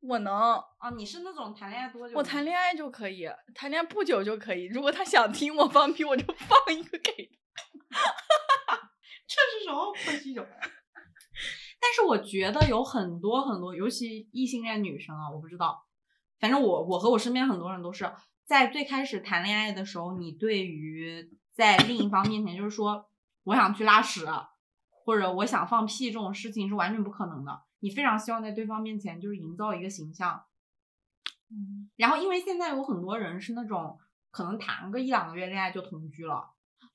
[0.00, 0.34] 我能，
[0.78, 2.16] 啊，你是那种谈恋爱多久？
[2.16, 4.64] 我谈恋爱就可以，谈恋爱不久就可以。
[4.66, 7.30] 如果他想听我放屁，我就放一个给
[7.90, 8.00] 他。
[9.26, 10.46] 这是什么破技种？
[11.84, 15.84] 但是我觉得有很多很多，尤其异性恋女生啊，我不知道，
[16.40, 18.10] 反正我我和我身边很多人都是
[18.46, 23.04] 在最开始谈恋爱的时候，你对于在另一方面前就是说
[23.42, 24.26] 我想去拉屎，
[25.04, 27.60] 或者我想放屁这种事情是完全不可能的。
[27.80, 30.42] 你非常希望在对方面前就是营造一个形象，
[31.50, 33.98] 嗯，然后因为现在有很多人是那种
[34.30, 36.48] 可能谈个一两个月恋爱就同居了，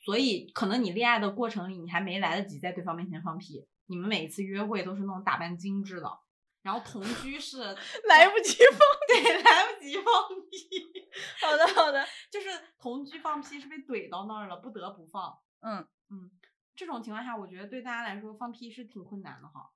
[0.04, 6.20] 所以可能你恋爱的过程里你还没来得及在对方面前放屁，你们每一次约会都是那种打扮精致的，
[6.62, 7.58] 然后同居是
[8.08, 8.80] 来不及 放。
[9.08, 10.06] 对来不及放
[10.50, 11.10] 屁，
[11.42, 12.06] 好的，好的。
[12.32, 15.38] 就是同居放屁是被怼到那儿了，不得不放。
[15.62, 16.30] 嗯嗯，
[16.76, 19.72] 这种情况下，我觉得对大家来说放屁是挺困难的哈。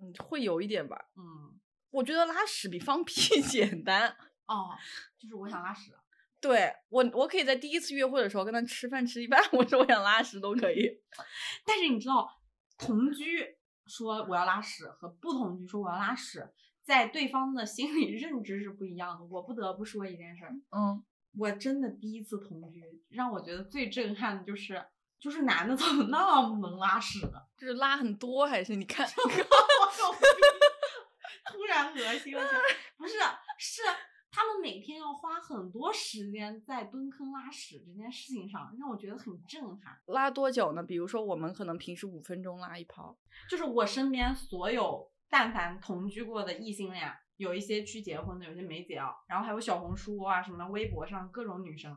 [0.00, 1.06] 嗯，会有一点吧。
[1.16, 1.58] 嗯，
[1.90, 4.16] 我觉得拉屎比放屁 简单。
[4.46, 4.76] 哦，
[5.16, 5.92] 就是我想拉屎。
[6.40, 11.00] 对我，我可以在第一次约会的时候跟他吃饭吃一半，我说我想拉屎都可以。
[11.64, 12.28] 但是你知道，
[12.78, 13.56] 同居
[13.86, 16.48] 说我要拉屎和不同居说我要拉屎，
[16.82, 19.24] 在对方的心理认知是不一样的。
[19.24, 21.04] 我不得不说一件事儿，嗯，
[21.38, 24.84] 我真的第一次同居，让我觉得最震撼的就是，
[25.18, 27.40] 就是男的怎么那么能拉屎呢？
[27.56, 29.08] 就是拉很多还是你看？
[31.52, 32.42] 突然恶心了，
[32.96, 33.14] 不是，
[33.58, 33.82] 是
[34.34, 39.96] 他们每天要花很多时间在蹲坑拉屎这件事情上，让我觉得很震撼。
[40.06, 40.82] 拉多久呢？
[40.82, 43.16] 比如说我们可能平时五分钟拉一泡。
[43.48, 51.96] 就是我身边所有但凡同居过的异性恋，有一些去结婚的，有些没结啊，然后还有小红书啊什么微博上各种女生，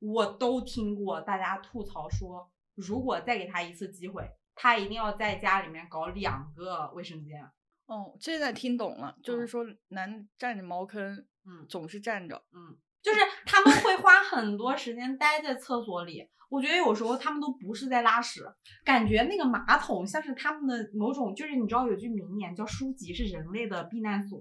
[0.00, 7.50] 我都听过大家吐槽说，如果再给他一次机会，他一定要在家里面搞两个卫生间。
[7.88, 12.36] 哦，现在听懂了，就是嗯说男占着茅坑，嗯总是站着。
[12.52, 16.28] 嗯，就是他们会花很多时间待在厕所里。
[16.50, 18.42] 我觉得有时候他们都不是在拉屎，
[18.84, 24.40] 感觉那个马桶像是他们的某种，就是你知道有句名言叫“书籍是人类的避难所”，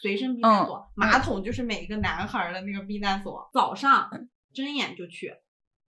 [0.00, 3.48] 随身避难所，马桶就是每一个男孩儿的那个避难所。
[3.52, 4.10] 早上
[4.52, 5.32] 睁眼就去，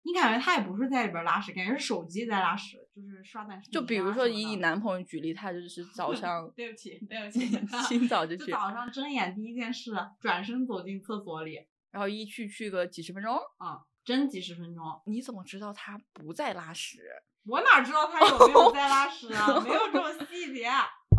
[0.03, 7.49] 你感觉他也不是在里边拉屎，感觉是手机在拉屎，就是刷短视频啊就比如说以你男朋友举例，他就是 早上对不起，对不起，
[7.89, 11.59] 清早就去，就早上睁眼第一件事，转身走进厕所里，
[11.91, 13.37] 然后一去去个几十分钟。
[13.59, 14.85] 啊、真几十分钟。
[15.07, 17.01] 你怎么知道他不在拉屎？
[17.47, 19.61] 我哪知道他有没有在拉屎啊？
[19.61, 20.69] 没有这种 细节。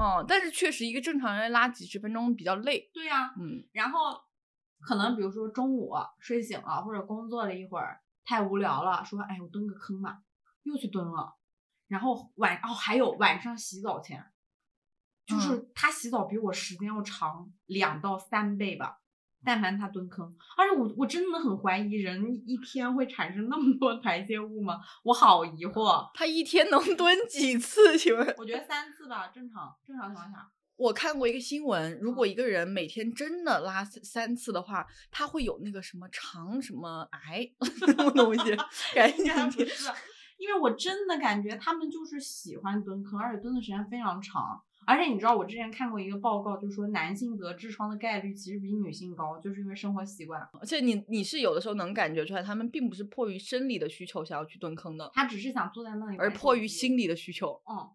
[0.02, 2.90] 嗯，但是确实一个正常人拉几十分钟比较累。
[2.94, 4.20] 对呀、嗯，然后
[4.82, 10.20] 可能比如说中午睡醒了，或者工作了一会儿，太无聊了，说哎我蹲个坑吧，
[10.64, 11.36] 又去蹲了。
[11.88, 14.24] 然后晚哦还有晚上洗澡前，
[15.26, 19.02] 就是他洗澡比我时间要长两到三倍吧。
[19.48, 24.80] 但凡他蹲坑，而且我我真的很怀疑人一天会产生那么多 排泄物吗？
[25.04, 26.10] 我好疑惑。
[26.16, 27.96] 他一天能蹲几次？
[28.00, 28.36] 请问？
[28.40, 30.52] 我觉得三次吧，正常正常情况下。
[30.78, 38.58] 我看过一个新闻，如果一个人每天真的拉三三次的话，他会有那个什么肠什么癌 什么东西，
[38.96, 39.92] 赶紧应该不是，
[40.38, 44.62] 因为我真的感觉他们就是喜欢蹲坑，而且蹲的时间非常长。
[44.88, 50.42] 而且你知道，我之前看过一个报告，就说男性得痔疮的概率其实比女性高，就是因为生活习惯。
[50.60, 56.96] 而且你你是有的时候能感觉出来，他们并不是迫于生理的需求想要去蹲坑的，他只是想坐在那里，而迫于心。
[56.96, 57.62] 理的需求。
[57.70, 57.90] 嗯，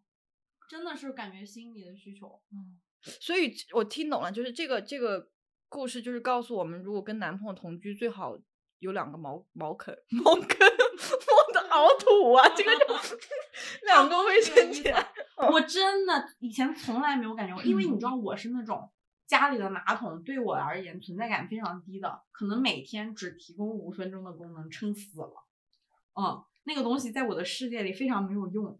[0.68, 2.42] 真的是感觉心理的需求。
[2.52, 2.78] 嗯
[3.18, 5.30] 所以我听懂了，就是这个这个
[5.70, 8.36] 故事就是告诉我们，如果跟男朋友同居，最好
[8.80, 10.48] 有两个茅茅坑，茅坑，
[11.70, 13.16] 我的凹土啊， 这个就
[13.86, 14.94] 两个卫生间。
[15.50, 18.90] 我真的以前从来没有感觉过，因为你知道我是那种
[19.26, 25.46] 家里的马桶对我而言存在感非常低的，可能每天只提供五分钟的功能，撑死了。
[26.20, 28.78] 嗯，那个东西在我的世界里非常没有用，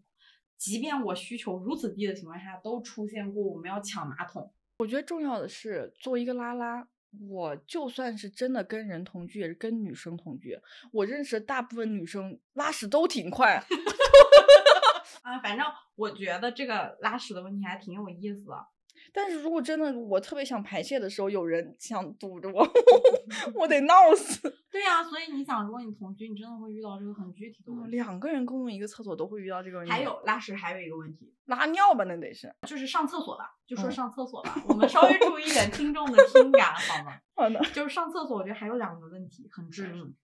[0.57, 4.53] 即便我需求如此低的情况下，都出现过我们要抢马桶。
[4.79, 6.87] 我觉得重要的是，作为一个拉拉，
[7.29, 10.57] 我就算是真的跟人同居，也是跟女生同居。
[10.91, 13.55] 我认识的大部分女生拉屎都挺快，
[15.23, 18.65] 啊，反正我觉得这个拉屎的问题还挺有意思的。
[19.13, 22.65] 但是如果真的我特别想排泄的时候，有人想堵着我，
[23.55, 24.39] 我得 闹死。
[24.71, 27.91] 对呀、所以你想，如果你同居，你真的会遇到这个很具体的问题。
[27.97, 29.91] 两个人共用一个厕所都会遇到这个问题。
[29.91, 32.53] 还有拉屎还有一个问题，拉尿吧，那得是。
[32.65, 37.19] 就是上厕所吧，就说嗯上厕所吧，我们稍微注意一点听众的听感好吗？
[37.35, 37.59] 好的。
[37.73, 40.15] 就是上厕所，我觉得还有两个问题很致命。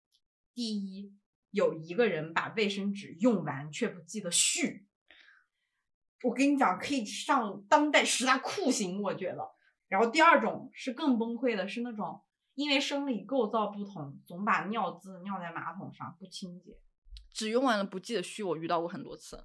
[0.54, 1.12] 第一，
[1.50, 4.86] 有一个人把卫生纸用完却不记得续。
[6.22, 9.48] 我跟你讲，可以上当代十大酷刑，我觉得。
[9.88, 12.20] 然后第二种是更崩溃的，是那种
[12.54, 16.78] 因为生理构造不同，总把尿渍尿在马桶上不清洁。
[17.32, 19.44] 只用完了不记得续，我遇到过很多次。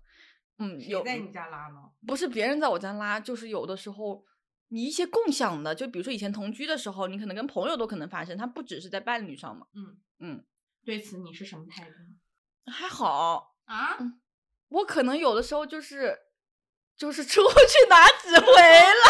[0.58, 1.92] 嗯，有在你家拉吗？
[2.08, 4.24] 不是别人在我家拉，就是有的时候
[4.70, 9.68] 你一些共享的，就比如说以前同居的时候，你可能跟朋友都可能发生，它不只是在伴侣上嘛。
[9.74, 10.46] 嗯嗯，
[10.86, 12.72] 对此你是什么态度？
[12.72, 13.98] 还好，啊？
[14.70, 16.18] 我可能有的时候就是
[17.02, 19.10] 就是出去拿纸回来，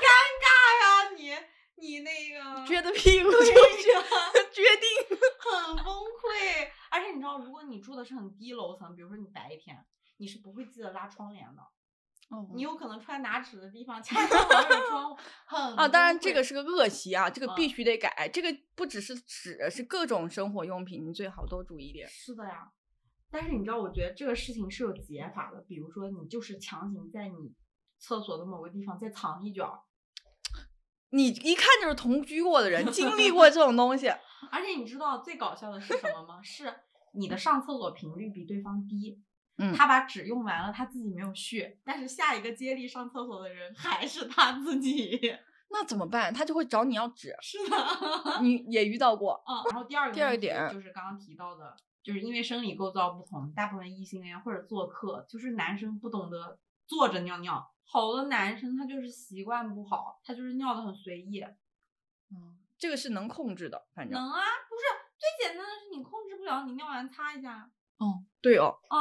[0.00, 0.08] 尴
[0.40, 0.48] 尬
[0.80, 1.36] 呀，你
[1.74, 4.02] 你那个撅着屁股对出去呀
[4.50, 5.18] 决定。
[5.38, 6.66] 很崩溃。
[6.90, 9.76] 而且你知道，如果你住的是很低楼层，比如说你白天，
[10.16, 11.60] 你是不会记得拉窗帘的。
[12.30, 18.30] 哦你有可能穿拿纸的地方恰恰好有窗户，很啊，当然这个是个恶习啊，这个必嗯须得改。
[18.32, 22.08] 这个不只是纸，是各种生活用品，你最好多注意点。
[22.08, 22.70] 是的呀。
[23.30, 27.54] 但是你知道，我觉得这个事情是有解法的，比如说你就是强行在你
[27.98, 29.64] 厕所的某个地方再藏一卷，
[31.10, 34.08] 你一看就是同居过的人，经历过这种东西。
[34.50, 36.42] 而且你知道最搞笑的是什么吗？
[36.42, 36.74] 是
[37.12, 39.22] 你的上厕所频率比对方低，
[39.58, 45.20] 嗯他把纸用完了，他自己没有续，但是下一个接力上厕所的人还是他自己。
[45.72, 46.32] 那怎么办？
[46.32, 47.32] 他就会找你要纸。
[47.40, 49.40] 是的，你也遇到过？
[49.46, 61.40] 嗯，然后第二个第二点就是刚刚提到的，就是因为生理构造不同，大部分异性恋或者做客，就是男生不懂得坐着尿尿，好多男生他就是习惯不好，他就是尿的很随意。
[62.30, 64.18] 嗯，这个是能控制的，反正。
[64.18, 64.82] 能啊，不是
[65.18, 68.96] 最简单的是你控制不了，你尿完擦一下哦，对哦，啊，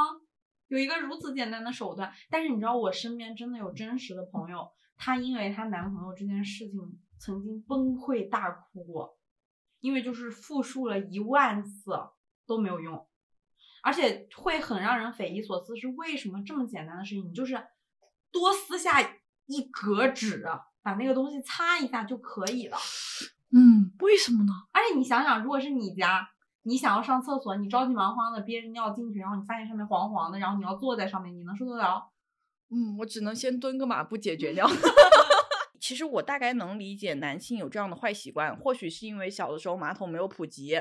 [0.67, 2.13] 有一个如此简单的手段。
[2.29, 9.17] 但是你知道，我身边真的有真实的朋友，她因为她男朋友这件事情曾经崩溃大哭过，
[9.79, 11.93] 因为就是复述了一万次
[12.49, 13.07] 都没有用，
[13.83, 17.63] 而且会很让人匪夷所思，是为什么这么简单的事情，你就是
[18.31, 18.99] 多撕下
[19.45, 20.43] 一格纸，
[20.81, 22.77] 把那个东西擦一下就可以了。
[23.51, 24.51] 嗯，为什么呢？
[24.71, 26.27] 而且你想想，如果是你家，
[26.63, 32.09] 你想要上厕所，你着急忙慌的憋着尿进去，然后你发现上面黄黄的，然后你要坐在上面，你能受得了？
[32.71, 34.67] 嗯，我只能先蹲个马步解决掉。
[35.79, 40.79] 其实我大概能理解男性有这样的坏习惯，或许是因为小的时候马桶没有普及，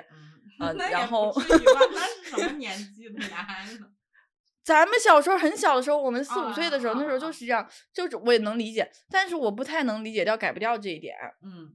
[0.59, 1.81] 呃，然后不至于吧？
[1.93, 3.47] 那是什么 年纪的呀？
[4.65, 11.75] 咱们小时候很小的时候，我们四五岁的时候，那时候啊啊啊就是这样，就是我也能理解，但是我不太能理解掉改不掉这一点，嗯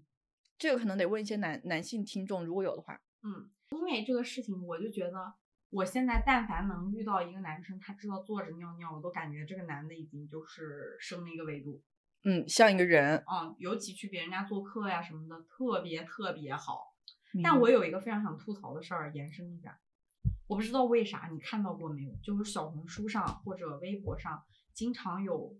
[0.57, 2.93] 这个可能得问一些男男性听众，如果有的话。
[3.23, 5.33] 嗯，因为这个事情，我就觉得
[5.71, 11.81] 我现在但凡能遇到一个男生，他知道坐着尿尿，我都感觉这个男的已经就是升了一个维度。
[12.25, 16.92] 嗯，像一个人，嗯，尤其去别人家做客呀什么的，特别特别好。
[17.33, 19.79] 嗯但我有一个非常想吐槽的事儿，延伸一下，
[20.47, 22.15] 我不知道为啥，你看到过没有？
[22.23, 25.57] 就是小红书上或者微博上，经常有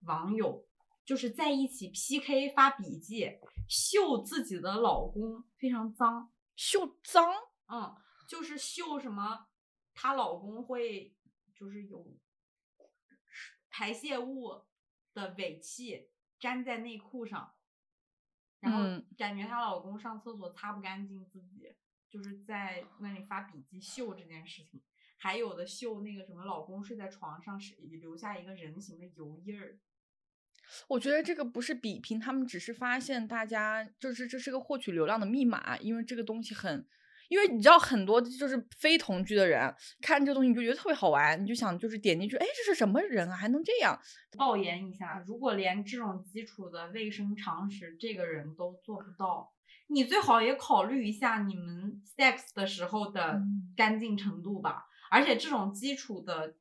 [0.00, 0.66] 网友
[1.04, 7.32] 就是在一起 PK 发笔记，秀自己的老公非常脏，秀脏，
[7.68, 7.94] 嗯，
[8.28, 9.46] 就是秀什么，
[9.94, 11.14] 她老公会
[11.54, 12.04] 就是有
[13.70, 14.64] 排泄物
[15.14, 16.10] 的尾气
[16.40, 17.54] 粘在内裤上，
[18.62, 21.74] 然后嗯感觉她老公上厕所擦不干净，自己
[22.08, 24.80] 就是在那里发笔记秀这件事情。
[25.18, 29.78] 还有的秀那个什么，老公睡在床上是留下一个人形的油印儿，
[30.88, 36.84] 我觉得这个不是比拼，他们只是发现大家就是这是个获取流量的密码，因为这个东西很，
[37.28, 43.98] 因为你知道很多就是非同居的人看这东西你就觉得特别好玩，你就想就是点进去，哎，这是什么人啊，还能这样？
[44.36, 49.52] 爆言一下，如果连这种基础的卫生常识这个人都做不到，
[49.88, 54.86] 你最好也考虑一下你们 sex 的时候的嗯干净程度吧。
[55.10, 56.54] 而且这种基础的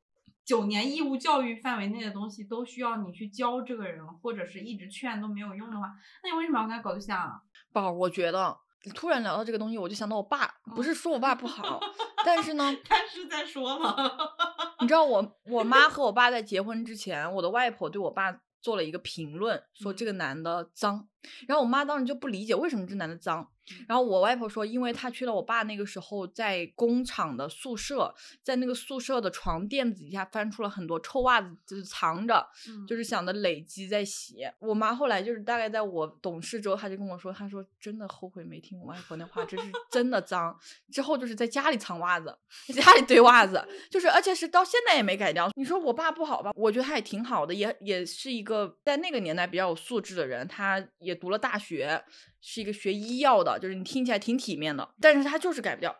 [0.44, 5.94] 九年义务教育范围内的东西，都需要你去教这个人，或者是一直劝都没有用的话，
[6.24, 7.42] 那你为什么要跟他搞对象啊？
[7.72, 8.58] 宝，我觉得
[8.96, 11.80] 突然聊到这个东西，我就想到我爸，不是说我爸不好，
[12.26, 14.34] 但是呢，但是在说了，
[14.82, 21.08] 你知道我我妈和我爸在结婚之前，我的外婆对我爸做了一个评论，说这个男的脏。
[21.48, 23.48] 然后我妈当时就不理解为什么这男的脏。
[23.90, 32.48] 然后我外婆说，因为她去了我爸那个时候在工厂的宿舍，在那个宿舍的床垫子底下翻出了很多臭袜子，就是藏着，
[32.88, 34.38] 就是是想着累积在洗。
[34.60, 40.56] 我妈后来就是大概在我懂事之后，她就跟我说，她说真的后悔没听我外婆那话，这是真的脏。
[40.92, 42.38] 之后就是在家里藏袜子，
[42.76, 45.50] 家里堆袜子，就是而且是到现在也没改掉。
[45.56, 46.52] 你说我爸不好吧？
[46.56, 52.04] 我觉得他也挺好的，也也是一个在那个年代比较有素质的人，他也读了大学，
[52.40, 55.92] 是一个学医药的，就是你听起来挺体面的，但是他就是改不掉。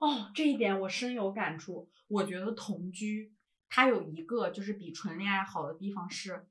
[0.00, 1.88] 哦，这一点我深有感触。
[2.08, 3.32] 我觉得同居
[3.68, 6.48] 它有一个就是比纯恋爱好的地方是，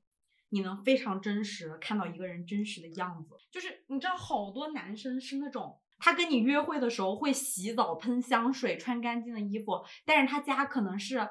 [0.48, 3.34] 你能非常真实的看到一个人真实的样子。
[3.50, 11.28] 就是你知道，好多男生是那种他跟你约会的时候会洗澡、喷香水、穿干净的衣服，但是他家可能是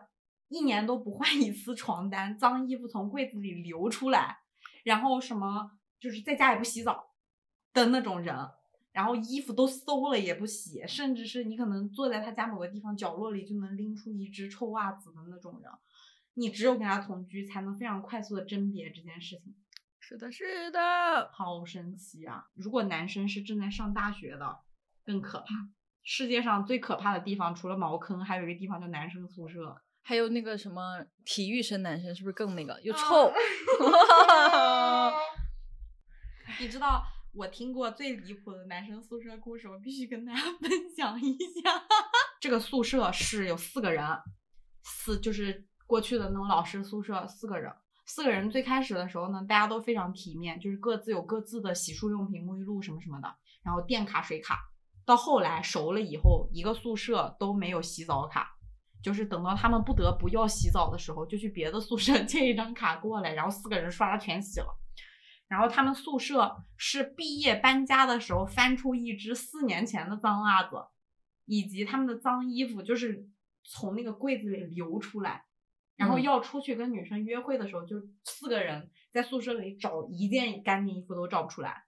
[0.50, 4.40] 一年都不换一次床单，脏衣服从柜子里流出来，
[4.84, 7.14] 然后什么就是在家也不洗澡
[7.74, 8.36] 的那种人。
[8.92, 15.72] 然后衣服都馊了也不洗，甚至是你可能坐在他家某个地方角落里就能拎出一只臭袜子的那种人，
[16.34, 19.56] 你只有跟他同居才能非常快速的甄别这件事情，
[20.00, 22.46] 是的，是的，好神奇啊！
[22.56, 24.60] 如果男生是正在上大学的，
[25.06, 25.48] 更可怕。
[26.04, 29.76] 世界上最可怕的地方除了茅坑，还有一个地方叫男生宿舍。
[30.02, 33.32] 还有那个什么体育生男生是不是更那个又啊臭？
[36.60, 41.84] 你知道我听过最离谱的男生宿舍故事，我必须跟大家 分享一下。
[42.40, 44.04] 这个宿舍是有四个人，
[44.84, 47.72] 四就是过去的那种老师宿舍，四个人。
[48.06, 54.60] 四个人最开始的时候呢，大家都非常体面，就是各自有各自的洗漱用品、沐浴露什么什么的，然后电卡、水卡。
[55.06, 58.58] 到后来熟了以后，一个宿舍都没有洗澡卡，
[59.04, 64.79] 就是等到他们不得不要洗澡的时候，就去别的宿舍 借一张卡过来，然后四个人刷全洗了。
[65.50, 70.86] 然后他们宿舍是毕业搬家的时候翻出一只四年前的脏袜子，
[71.46, 73.28] 以及他们的脏衣服，就是
[73.64, 75.44] 从那个柜子里流出来。
[75.98, 81.84] 然后嗯要出去跟女生约会的时候，就四个人在宿舍里找一件干净衣服都找不出来。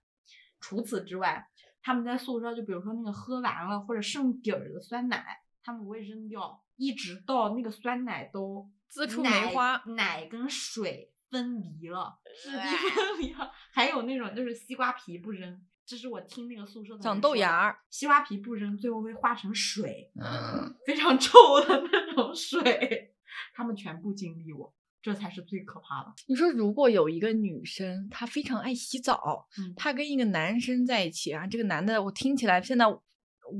[0.60, 1.48] 除此之外，
[1.80, 5.24] 他们在宿舍就比如说那个喝完了或者剩底儿的酸奶，
[5.62, 12.58] 他们不会扔掉，一直到那个酸奶都滋出梅奶花奶跟水分离了，质地
[12.94, 13.50] 分离了。
[13.72, 21.32] 还有那种就是西瓜皮不扔，这是我听那个宿舍的人长豆芽儿，西瓜皮不扔，最后会化成水，嗯 非常臭
[21.66, 23.14] 的那种水。
[23.54, 26.12] 他们全部经历过，这才是最可怕的。
[26.26, 32.84] 你说如果有一个女生，她非常爱洗澡，嗯她跟一个男生在一起啊，这个男的我听起来现在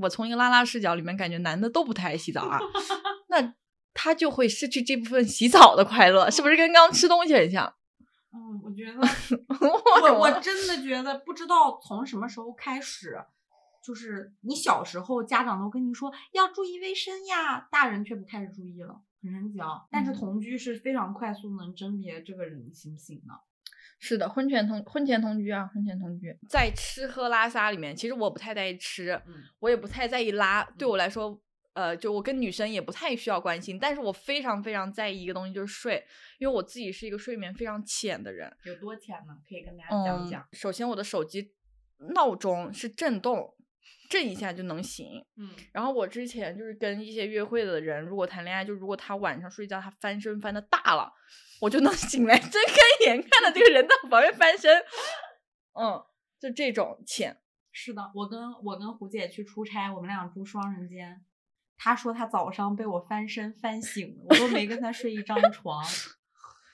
[0.00, 2.58] 我从一个拉拉视角里面感觉男的都不太爱洗澡啊，
[3.28, 3.54] 那
[3.94, 7.74] 他就会失去这部分洗澡的快乐，是不是跟刚刚吃东西很像？
[8.34, 8.94] 嗯，我觉得
[10.08, 13.18] 我我真的觉得不知道从什么时候开始，
[13.84, 19.82] 就是你小时候家长都跟你说要注意卫生呀，大人却不开始注意了，很神奇啊。
[19.90, 23.34] 但是嗯同居是非常快速能甄别这个人行不行的。
[23.98, 31.38] 是的，婚前同婚前同居啊，婚前同居，在吃喝拉撒里面，其实我不太在意吃，嗯我也不太在意拉，对我来说，
[31.74, 36.04] 呃，就我跟女生也不太需要关心，但是我非常非常在意一个东西，就是睡，
[36.38, 38.54] 因为我自己是一个睡眠非常浅的人。
[38.64, 39.34] 有多浅呢？
[39.48, 41.54] 可以跟大家讲嗯讲。，首先我的手机
[42.14, 43.54] 闹钟是震动，
[44.10, 45.24] 震一下就能醒。
[45.36, 51.10] 嗯然后我之前就是跟一些约会的人，如果谈恋爱，就如果他晚上睡觉他翻身翻的大了，
[51.60, 54.82] 我就能 醒来，睁开眼看到这个人在我旁边翻身。
[55.80, 56.04] 嗯，
[56.38, 57.38] 就这种浅。
[57.70, 61.24] 是的，我跟我跟胡姐去出差，我们俩住双人间。
[61.82, 65.84] 她说他早上被我翻身翻醒了，我都没跟他睡一张床。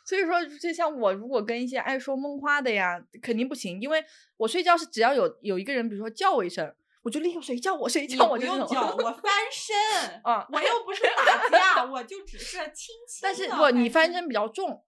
[0.05, 4.05] 所以说，就像我如果跟一些爱说梦话的呀，肯定不行，因为
[4.37, 10.21] 我睡觉是只要有有一个人，比如说叫我一声，我就立刻谁叫我谁你叫我就叫，我翻身。
[10.25, 10.47] 啊。
[10.53, 14.15] 我又不是打架，我就只是轻轻但是不，你翻身。
[14.21, 14.85] 身比较重，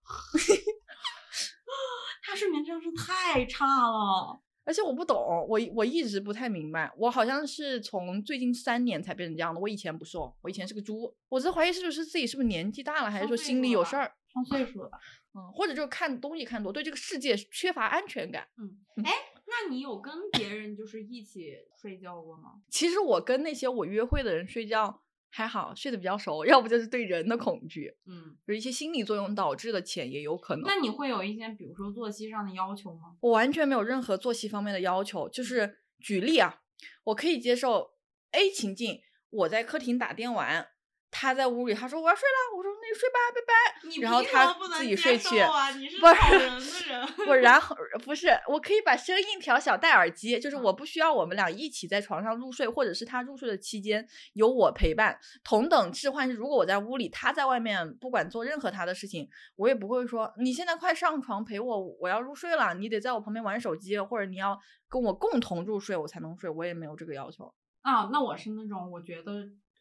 [2.22, 4.42] 他睡眠真是太差了。
[4.64, 5.16] 而且我不懂，
[5.48, 9.60] 我我一直不太明白，我好像是从最近三年才变成这样的。
[9.60, 11.12] 我以前不是哦，我以前是个猪。
[11.28, 14.12] 我在怀疑是不是自己是不是年纪大了，还是说心里有事儿？
[14.32, 14.98] 上岁数了吧？
[15.34, 18.46] 嗯，或者就是看东西看多，对这个世界缺乏安全感。
[18.58, 19.12] 嗯，哎
[19.46, 22.60] 那你有跟别人就是一起睡觉过吗？
[22.68, 30.64] 其实我跟那些我约会的人睡觉还好，睡得比较熟，要不就是对人的恐惧，嗯，就是一些心理作用导致的浅也有可能。
[30.66, 33.16] 那你会有一些比如说作息上的要求吗？
[33.20, 36.62] 我完全没有任何作息方面的要求，就是举例啊，
[37.04, 37.92] 我可以接受
[38.32, 39.00] A 情境，
[39.30, 40.66] 我在客厅打电玩，
[41.10, 43.88] 他在屋里，他说我要睡了，我说那你睡吧，拜拜。
[43.88, 45.70] 你然后他自己睡去受啊？
[45.72, 47.28] 你是不是讨人的人。
[47.28, 64.58] 我然 后不是，我可以把声音调小，戴耳机，就是嗯我不需要我们俩一起在床上入睡，或者是他入睡的期间有我陪伴，同等置换是，如果我在屋里，他在外面，不管做任何他的事情，我也不会说你现在快上床陪我，我要入睡了，你得在我旁边玩手机，或者你要
[64.88, 67.52] 跟我共同入睡，我才能睡，我也没有这个要求。
[67.82, 69.32] 啊，那我是那种，我觉得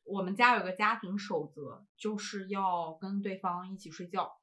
[0.10, 4.38] 我们家有个家庭守则，就是要跟对方一起睡觉，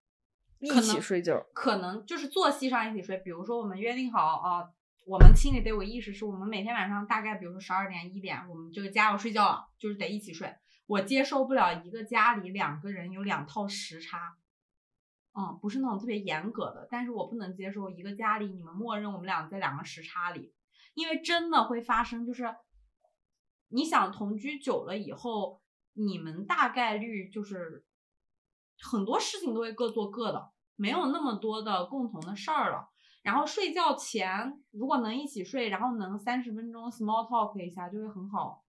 [0.61, 3.19] 一起睡觉，可能就是作息上一起睡。
[3.19, 4.71] 比如说我们约定好啊，
[5.07, 10.55] 我们心里得有意识，是我们每天晚上大概比如说十二点一点，我们这个家要睡觉了，就是得一起睡。
[10.87, 14.37] 我接受不了一个家里两个人有两套时差。
[15.39, 20.55] 嗯，不是那种特别严格的，但是我不能接受一个家里你们默认我们俩在两个时差里，
[20.95, 22.55] 因为真的会发生，就是
[23.69, 25.61] 你想同居久了以后，
[25.95, 27.85] 你们大概率就是
[28.81, 32.89] 很多事情都会各做各的，没有那么多的共同的事儿了。
[33.23, 38.63] 然后睡觉前如果能一起睡，然后能三十分钟 small talk 一下，就会很好。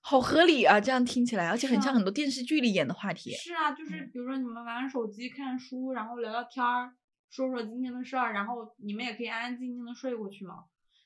[0.00, 0.80] 好合理啊！
[0.80, 3.32] 这样听起来，而且很像很多电视剧里演的话题。
[3.32, 6.94] 是啊，就是嗯比如说你们玩玩手机、看书，然后聊聊天儿，
[7.30, 10.64] 说说今天的事儿，然后你们也可以安安静静的睡过去嘛。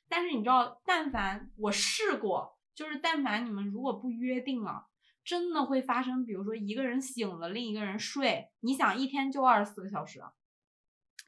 [0.08, 4.86] 但是你知道，但凡我试过，就是但凡你们如果不约定了，
[5.22, 10.32] 真的会发生，比如说一个人醒了，另一个人睡，你想一天就二十四个小时啊。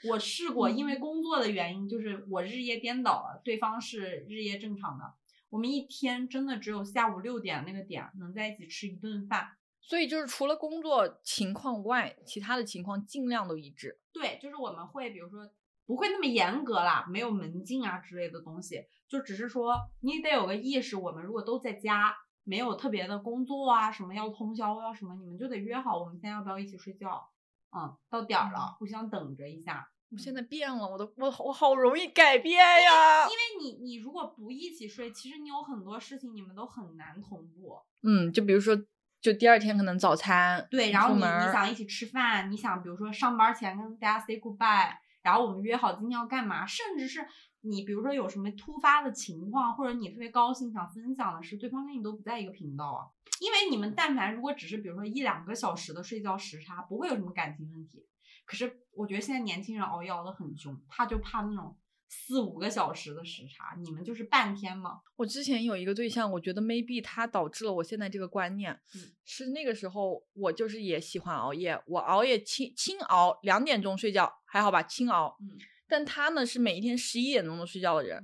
[0.08, 5.12] 我试过，因为工作的原因，就是我日夜颠倒了，对方是日夜正常的，
[5.50, 9.50] 我们一天真的只有下午六点那个点能在一起吃一顿饭。
[9.82, 14.00] 所以就是除了工作情况外，其他的情况尽量都一致。
[14.10, 15.52] 对，就是我们会，比如说
[15.86, 22.14] 不会那么严格啦，没有门禁啊之类的东西，就只是说你得有个意识，我们如果都在家，
[22.44, 27.28] 没有特别的工作啊，什么要通宵要什么，你们就得约好，我们现在要不要一起睡觉？
[27.74, 29.88] 嗯，到点儿了，互相等着一下。
[30.10, 33.24] 我现在变了，我都我我好容易改变呀。
[33.24, 37.80] 因为你你如果不一起睡，其实你有很多事情你们都很难同步。
[38.02, 38.76] 嗯，就比如说，
[39.22, 47.26] 就第二天可能早餐对，然后你你想一起吃饭，你想比如说上班前跟大家 say goodbye，然后我们约好今天要干嘛，甚至是
[47.60, 53.06] 你比如说有什么突发的情况，或者你特别高兴想分享的事，对方跟你都不在一个频道啊。
[53.40, 58.06] 因为你们但凡如果只是比如说一两个小时的睡觉时差，不会有什么感情问题。
[58.44, 61.76] 可是我觉得现在年轻人熬夜熬得很凶，怕就怕那种
[62.14, 65.00] 四五个小时的时差，你们就是半天吗。
[65.16, 75.38] 我之前有一个对象，我觉得 maybe 他导致了我现在这个观念，嗯是那个时候我就是也喜欢熬夜，我熬夜轻轻熬两点钟睡觉还好吧，轻熬。
[75.40, 75.58] 嗯
[75.88, 78.22] 但他呢是每一天十一点钟都睡觉的人，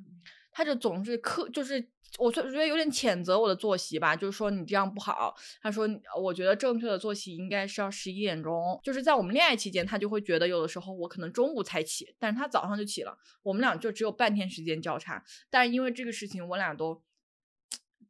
[0.50, 5.34] 他就总是刻，就是我觉得有点谴责我的作息吧，就是说你这样不好。
[5.60, 5.86] 他说，
[6.18, 8.80] 我觉得正确的作息应该是要十一点钟。
[8.82, 15.22] 就是在我们恋爱期间，他就会觉得有的时候我可能中午才起，但是他早上就起了，我们俩就只有半天时间交叉。
[15.50, 17.02] 但是因为这个事情，我俩都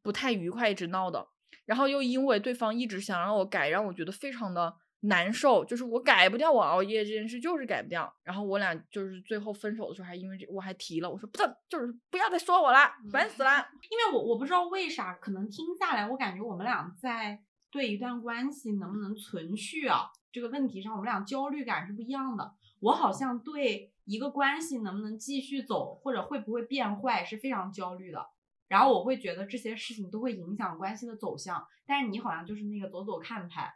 [0.01, 1.27] 不太愉快，一直闹的。
[1.65, 8.13] 然后又因为对方一直想让我改，让我觉得非常的难受，就是我改不掉我熬夜这件事，就是改不掉。
[8.23, 11.39] 然后我俩就是最后分手的时候，还因为这我还提了，我说不，
[11.69, 12.79] 就是不要再说我了，
[13.11, 13.67] 烦死了。
[13.89, 17.41] 因为我我不知道为啥，可能听下来，我感觉我们俩在
[17.71, 22.53] 对一段关系能不能存续啊这个问题上，我们俩焦虑感是不一样的。
[22.81, 28.25] 我好像对一个关系能不能继续走，或者会不会变坏是非常焦虑的。
[28.67, 33.73] 然后我会觉得这些事情都会影响关系的走向，但是你好像就是那个走走看派。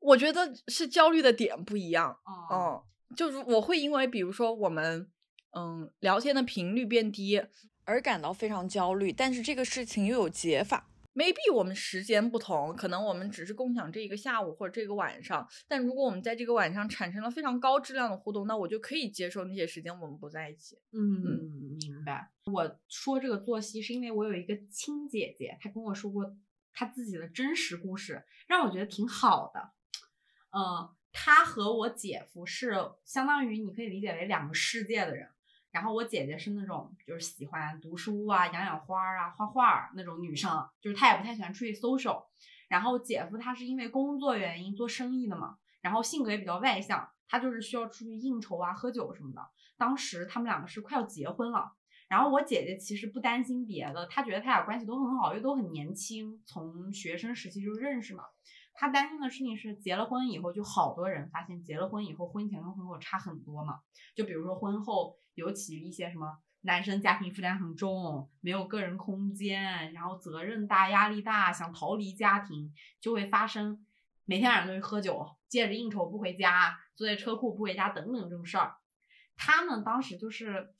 [0.00, 5.08] 我觉得是焦虑的点不一样，哦，嗯，就是我会因为比如说我们
[5.52, 7.40] 嗯聊天的频率变低
[7.84, 10.86] 而感到非常焦虑，但是这个事情又有解法。
[11.12, 20.78] maybe 我们时间不同，可能我们只是共享这一个下午或者这个晚上，但如果我们在这个晚上产生了非常高质量的互动，那我就可以接受那些时间我们不在一起。
[20.92, 22.30] 嗯，明白。
[22.46, 26.32] 我说这个作息是因为我有一个亲姐姐，她跟我说过
[26.72, 29.72] 她自己的真实故事，让我觉得挺好的。
[30.52, 32.74] 嗯，她和我姐夫是
[33.04, 35.28] 相当于你可以理解为两个世界的人。
[35.70, 42.24] 然后我姐姐是那种就是喜欢读书啊、养养花啊、画画那种女生，就是她也不太喜欢出去 social。
[42.68, 49.40] 然后姐夫他是因为工作原因做生意的嘛，然后性格也比较外向，他就是需要出去应酬啊、喝酒什么的。
[49.76, 51.72] 当时他们两个是快要结婚了，
[52.08, 58.24] 然后我姐姐其实不担心别的，她觉得他俩关系都很好，因为都很年轻，从学生时期就认识嘛。
[58.80, 63.80] 他担心的事情是结了婚以后，就好多人发现结了婚以后婚前跟婚后差很多嘛。
[64.14, 72.72] 就比如说婚后，尤其一些什么男生家庭负担很重，没有个人空间，然后责任大、压力大，想逃离家庭，
[73.02, 73.84] 就会发生
[74.24, 78.76] 每天晚上都去喝酒，借着应酬不回家，坐在车库不回家等等这种事儿。
[79.36, 80.72] 他们当时就是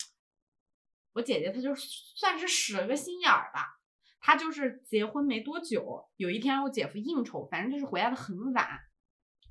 [1.13, 3.80] 我姐姐，她就算是使了个心眼儿吧。
[4.21, 8.67] 他就是结婚没多久，有一天我姐夫应酬，反正就是回来的很晚，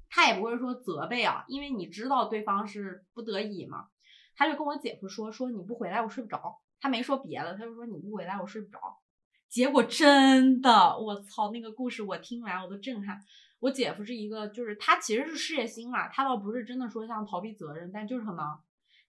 [0.10, 3.88] 他也不会说责备啊，因为你知道对方是不得已嘛。
[4.36, 8.80] 他就跟我姐夫说说你不回来我睡不着，他没说别的，他就说你不回来我睡不着。
[9.50, 13.20] 结果真的，我操，那个故事我听完我都震撼。
[13.60, 18.64] 我姐夫是一个，就是他其实是事业心嘛，他倒不是真的说像逃避责任，但就是很忙。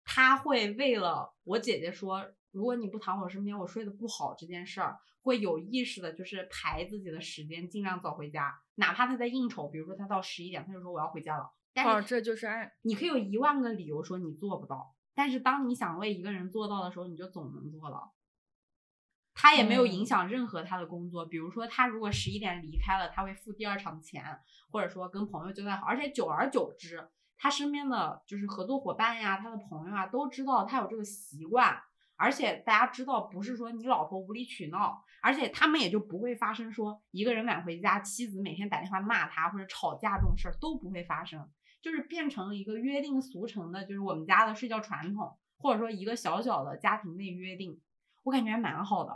[0.05, 11.51] 他会为了我姐姐说，如果你不躺我身边，我睡得不好这件事儿，会有意识的，就是排自己的时间，尽量早回家，哪怕他在应酬，比如说他到十一点，他就说我要回家了。
[11.73, 12.73] 但是哦，这就是爱。
[12.83, 18.13] 你可以有一万个理由说你做不到，但是当你想为一个人做到的时候，你就总能做到。
[19.33, 24.23] 他也没有影响任何他的工作，比如说他如果十一点离开了，他会付第二场的钱，
[24.71, 27.09] 或者说跟朋友交代好，而且久而久之，
[27.41, 31.75] 他身边的就是合作伙伴呀，他的朋友啊都知道他有这个习惯，
[32.17, 41.49] 而且大家知道不是说你老婆无理取闹，而且他们也就不会发生说一个人晚回家，妻子每天打电话骂他或者吵架这种事儿都不会发生。
[41.83, 47.81] 就是变成了一个约定俗成的，就是我们家的睡觉传统，或者说一个小小的家庭内约定，
[48.23, 49.11] 我感觉还蛮好的。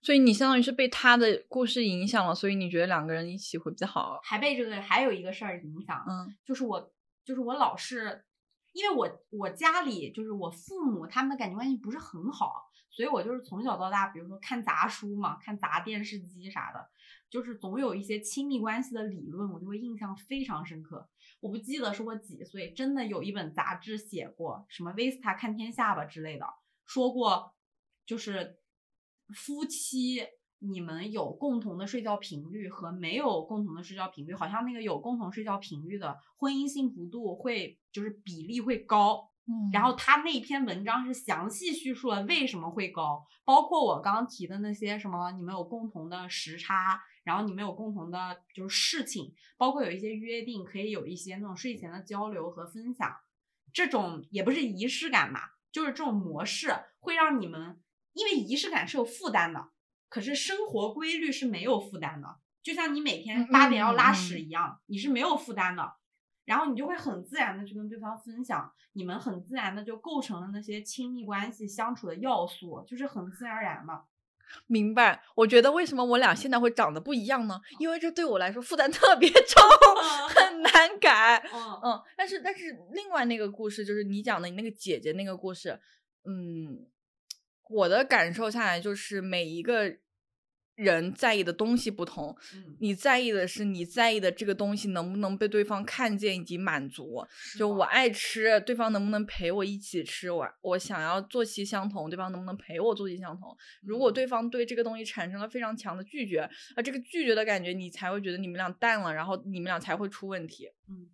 [0.00, 4.18] 所以你相当于是被他的故事影响了，所以你觉得两个人一起会比较好。
[4.22, 6.90] 还被这个还有一个事儿影响，嗯就是我
[7.24, 8.24] 就是我老是，
[8.72, 16.88] 因为我我家里就是我父母他们的感情关系不是很好，所以我就是从小到大，比如说看杂书嘛，看杂电视机啥的，
[17.28, 21.08] 就是总有一些亲密关系的理论，我就会印象非常深刻。
[21.40, 26.46] 我不记得是我几岁，真的有一本杂志写过什么《Vista 看天下》吧之类的，
[26.84, 27.54] 说过
[28.04, 28.58] 就是
[29.34, 30.26] 夫妻
[30.60, 39.28] 你们有共同的睡觉频率和没有共同的睡觉频率，好像那个有共同睡觉频率的婚姻幸福度会就是比例会高。
[39.46, 53.10] 嗯然后他那篇文章是详细叙述了为什么会高，包括我刚刚提的那些什么，你们有共同的时差，然后你们有共同的就是事情，包括有一些约定，可以有一些那种睡前的交流和分享，
[53.72, 55.40] 这种也不是仪式感嘛，
[55.72, 57.80] 就是这种模式会让你们，
[58.12, 59.70] 因为仪式感是有负担的，
[60.10, 65.94] 可是生活规律是没有负担的，就像你每天嗯八点要拉嗯屎一样，你是没有负担的。
[66.46, 74.02] 然后你就会很自然的去跟对方分享，你们很自然的就构成了那些亲密关系相处的要素，就是很自然而然嘛。
[74.66, 75.22] 明白。
[75.36, 77.60] 我觉得为什么我俩现在会长得不一样呢？
[77.78, 79.62] 因为这对我来说负担 特别重，
[80.28, 81.36] 很难改。
[81.54, 85.78] 嗯嗯，但是但是另外那个故事就是你讲的你那个姐姐那个故事，
[86.24, 86.84] 嗯，
[87.70, 89.96] 我的感受下来就是每一个
[90.74, 97.24] 人在意的东西不同，嗯，你在意的是你在意的这个东西能不能被对方看见以及满足。
[97.58, 100.30] 就我爱吃，对方能不能陪我一起吃？
[100.30, 103.54] 我我想要作息相同，对方能不能陪我作息相同？
[103.82, 106.40] 如果嗯对方对这个东西产生了非常强的拒绝，
[106.74, 110.66] 啊，这个拒绝的感觉，你才会觉得你们俩淡了，然后你们俩才会出问题。
[110.88, 111.08] 嗯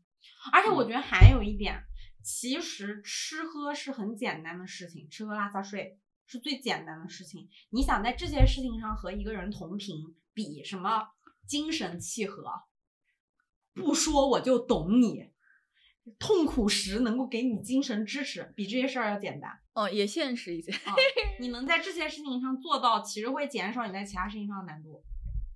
[0.52, 1.82] 而且我觉得还有一点，
[2.22, 7.48] 其实吃喝是很简单的事情，吃喝拉撒睡是最简单的事情。
[7.70, 11.08] 你想在这些事情上和一个人同频，比什么
[11.46, 12.44] 精神契合，
[13.72, 15.30] 不说我就懂你，
[16.18, 19.50] 痛苦时能够给你精神支持，比这些事儿要简单。
[19.72, 20.72] 哦，也现实一些。
[20.72, 20.94] 啊，
[21.38, 25.04] 你能在这些事情上做到，其实会减少你在其他事情上的难度。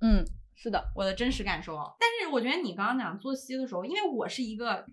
[0.01, 1.77] 嗯，是的，我的真实感受。
[1.99, 4.87] 但是我觉得你刚刚讲作息的时候，因为我是一个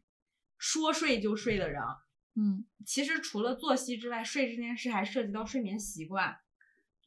[0.58, 1.98] 说睡就睡的人，啊
[2.38, 6.38] 嗯，其实除了作息之外，睡这件事还涉及到睡眠习惯。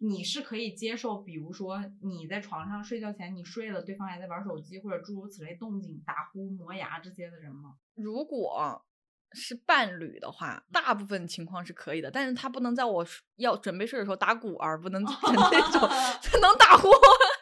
[0.02, 7.74] 你是可以接受，比如说你在床上睡觉前你睡了，对方还在玩手机或者诸如此类动静、打呼、磨牙这些的人吗？
[7.94, 8.82] 如果
[9.32, 13.06] 是伴侣的话，大部分情况是可以的，但是他不能在我
[13.36, 15.10] 要准备睡的时候打鼓而，不能那
[15.70, 15.80] 种
[16.22, 16.88] 他能打呼。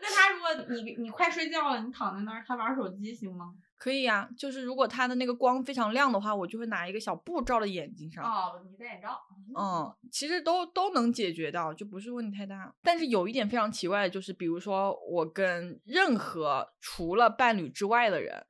[0.03, 3.55] 那他如果你你快睡觉了，你躺在那儿，他玩手机行吗？
[3.79, 8.24] 可以呀、就是如果它的那个光非常亮的话，我就会拿一个小布罩在眼睛上。
[8.24, 9.16] 哦，你戴眼罩。
[9.57, 12.74] 嗯，其实都都能解决到，就不是问题太大。
[12.83, 18.45] 但是有一点非常奇怪的就是，比如说我跟任何除了伴侣之外的人，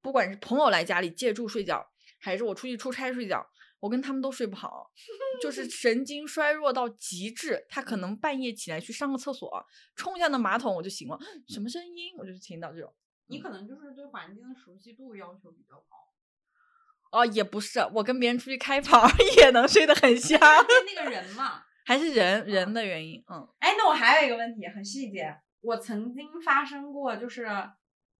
[0.00, 1.84] 不管是朋友来家里借住睡觉，
[2.20, 3.44] 还是我出去出差睡觉，
[3.80, 4.88] 我跟他们都睡不好，
[5.42, 7.66] 就是神经衰弱到极致。
[7.68, 9.66] 他可能半夜起来去上个厕所，
[9.96, 11.18] 冲一下那马桶我就醒了，
[11.48, 12.94] 什么声音我就听到这种。
[13.30, 15.96] 你可能就是对环境的熟悉度要求比较高。
[17.12, 23.22] 哦，也不是，我跟别人出去开房也能睡得很香，对那个人嘛，还是人人的原因。
[23.28, 25.34] 嗯哎，那我还有一个问题，很细节。
[25.60, 27.48] 我曾经发生过，就是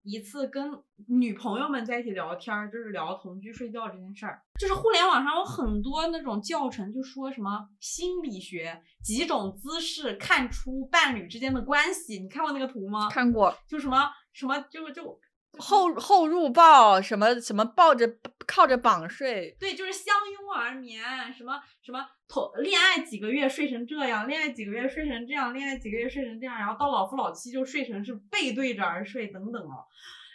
[0.02, 0.72] 一次跟
[1.06, 4.42] 女朋友们在一起聊天儿，就是聊同居睡觉这件事儿。
[4.58, 12.18] 就是互联网上有很多那种教程，就说什么心理学几种姿势看出伴侣之间的关系。
[12.18, 13.08] 你看过那个图吗？
[13.08, 13.56] 看过。
[13.68, 15.20] 就什么什么就就
[15.58, 18.16] 后后入抱，什么什么抱着
[18.46, 21.02] 靠着绑睡，对，就是相拥而眠，
[21.32, 29.84] 什么什么头恋爱几个月睡成这样，恋爱几个月睡成这样，恋爱几个月睡成这样，然后到老夫老妻就睡成是背对着而睡等等哦。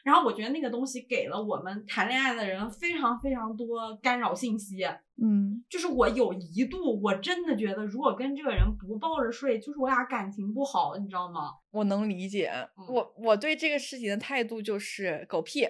[0.06, 4.86] 然后我觉得那个东西给了我们谈恋爱的人非常非常多干扰信息。
[5.20, 11.54] 嗯，就是我有一度我真的觉得，如果跟这个人不抱着睡，就是我俩感情不好，你知道吗？
[11.72, 12.52] 我能理解。
[12.78, 15.66] 嗯我我对这个事情的态度就是狗屁，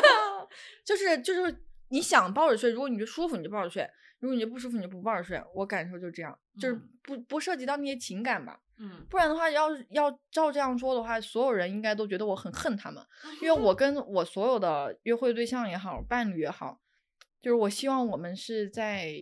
[0.84, 3.88] 就是就是你想抱着睡，如果你就舒服你就抱着睡，
[4.18, 5.42] 如果你就不舒服你就不抱着睡。
[5.54, 8.60] 我感受就这样，就是嗯不不涉及到那些情感吧。
[8.78, 13.02] 嗯，不然的话，要是要照这样说的话，所有人应该都觉得我很恨他们，
[13.40, 16.78] 因为我跟我所有的约会对象也好，伴侣也好，
[17.40, 19.12] 就是我希望我们是在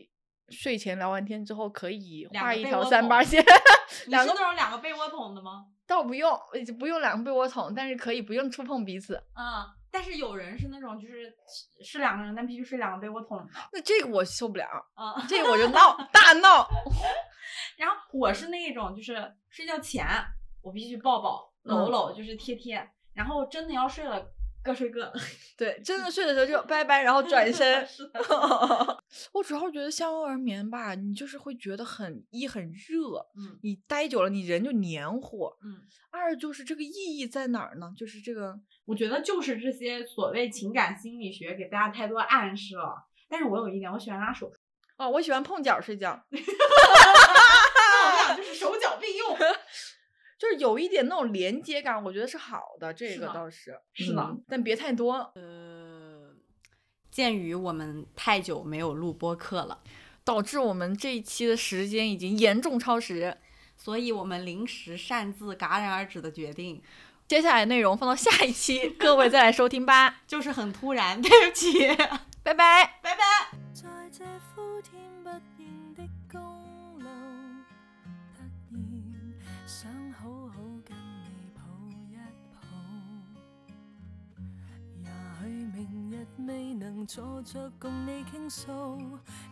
[0.48, 3.42] 睡前聊完天之后，可以画一条三八线，
[4.06, 5.66] 你两个是那种两个被窝桶的吗？
[5.86, 9.14] 倒不用，呃不用两个被窝桶，但是可以不用触碰彼此。
[9.34, 13.44] 嗯，但是有人是那种就是是是两个人，但必须睡两个被窝桶的。
[13.72, 14.66] 那这个我受不了，
[14.96, 16.66] 嗯，这个我就闹 大闹。
[17.76, 20.06] 然后我是那种就是睡觉前
[20.62, 24.32] 我必须抱抱搂搂，就是贴贴，然后真的要睡了
[24.62, 25.12] 各睡各的。
[25.58, 27.86] 对，真的 睡的时候就拜拜，然后转身。
[29.42, 35.46] 主要觉得相拥而眠吧，你就是会觉得很一很热，嗯你待久了你人就黏糊。
[35.62, 37.92] 嗯，二就是这个意义在哪儿呢？
[37.96, 42.94] 就是这个，我觉得就是这些所谓情感心理学给大家太多暗示了。
[43.28, 44.52] 但是我有一点，我喜欢拉手，
[44.98, 49.36] 哦，我喜欢碰脚睡觉， 那我们俩就是手脚并用。
[50.38, 55.14] 就是有一点那种连接感，我觉得是好的，这个倒是是的嗯但别太多。
[55.36, 55.81] 呃，
[57.12, 59.78] 鉴于我们太久没有录播课了，
[60.24, 63.36] 导致我们这一期的时间已经严重超时。
[63.76, 66.80] 所以我们临时擅自戛然而止的决定，
[67.26, 71.86] 接下来内容放到下一期，各位再来收听吧， 就是很突然，对不起，
[72.42, 73.00] 拜拜。
[73.02, 73.22] 拜拜。
[73.74, 74.24] 在這
[86.38, 88.72] 未能坐着共你倾诉，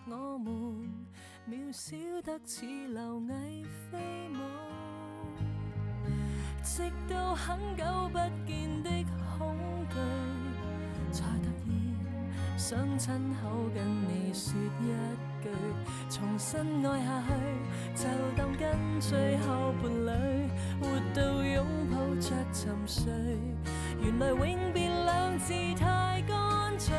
[0.08, 0.52] 我们
[1.48, 3.98] 渺小得似螻蟻飛
[4.32, 4.38] 舞。
[6.62, 8.90] 直到很久不见的
[9.38, 9.56] 恐
[9.88, 9.94] 惧，
[11.12, 14.86] 才突然想亲口跟你说一
[15.42, 15.48] 句，
[16.08, 17.22] 重新爱下
[17.94, 20.08] 去，就当跟最后伴侣
[20.80, 23.12] 活到拥抱着沉睡，
[24.02, 26.96] 原来永别两字太干能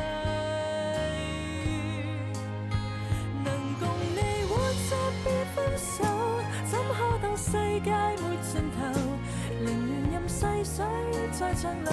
[3.80, 3.82] 共
[4.14, 4.18] 你
[4.48, 4.50] 活
[4.88, 4.90] 着
[5.24, 5.26] 别
[5.56, 6.04] 分手
[6.70, 7.90] 怎可当世界
[8.22, 8.78] 没尽头
[9.58, 10.86] 宁愿任细水
[11.32, 11.90] 再长流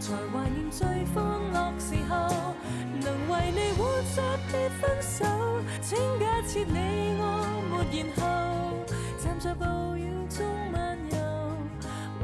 [0.00, 1.22] 才怀念最欢
[1.52, 2.14] 乐时候
[3.02, 3.84] 能为你活
[4.16, 4.18] 着
[4.50, 5.26] 别分手
[5.82, 7.22] 请假设你我
[7.68, 8.22] 没然后
[9.18, 9.66] 站在暴
[9.96, 11.16] 雨中漫游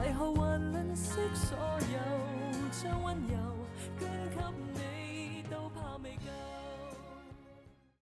[0.00, 1.58] 为何还吝啬所
[1.92, 1.98] 有
[2.72, 3.36] 将温柔
[4.00, 4.36] 捐给
[4.74, 4.83] 你？
[6.04, 6.53] Omega.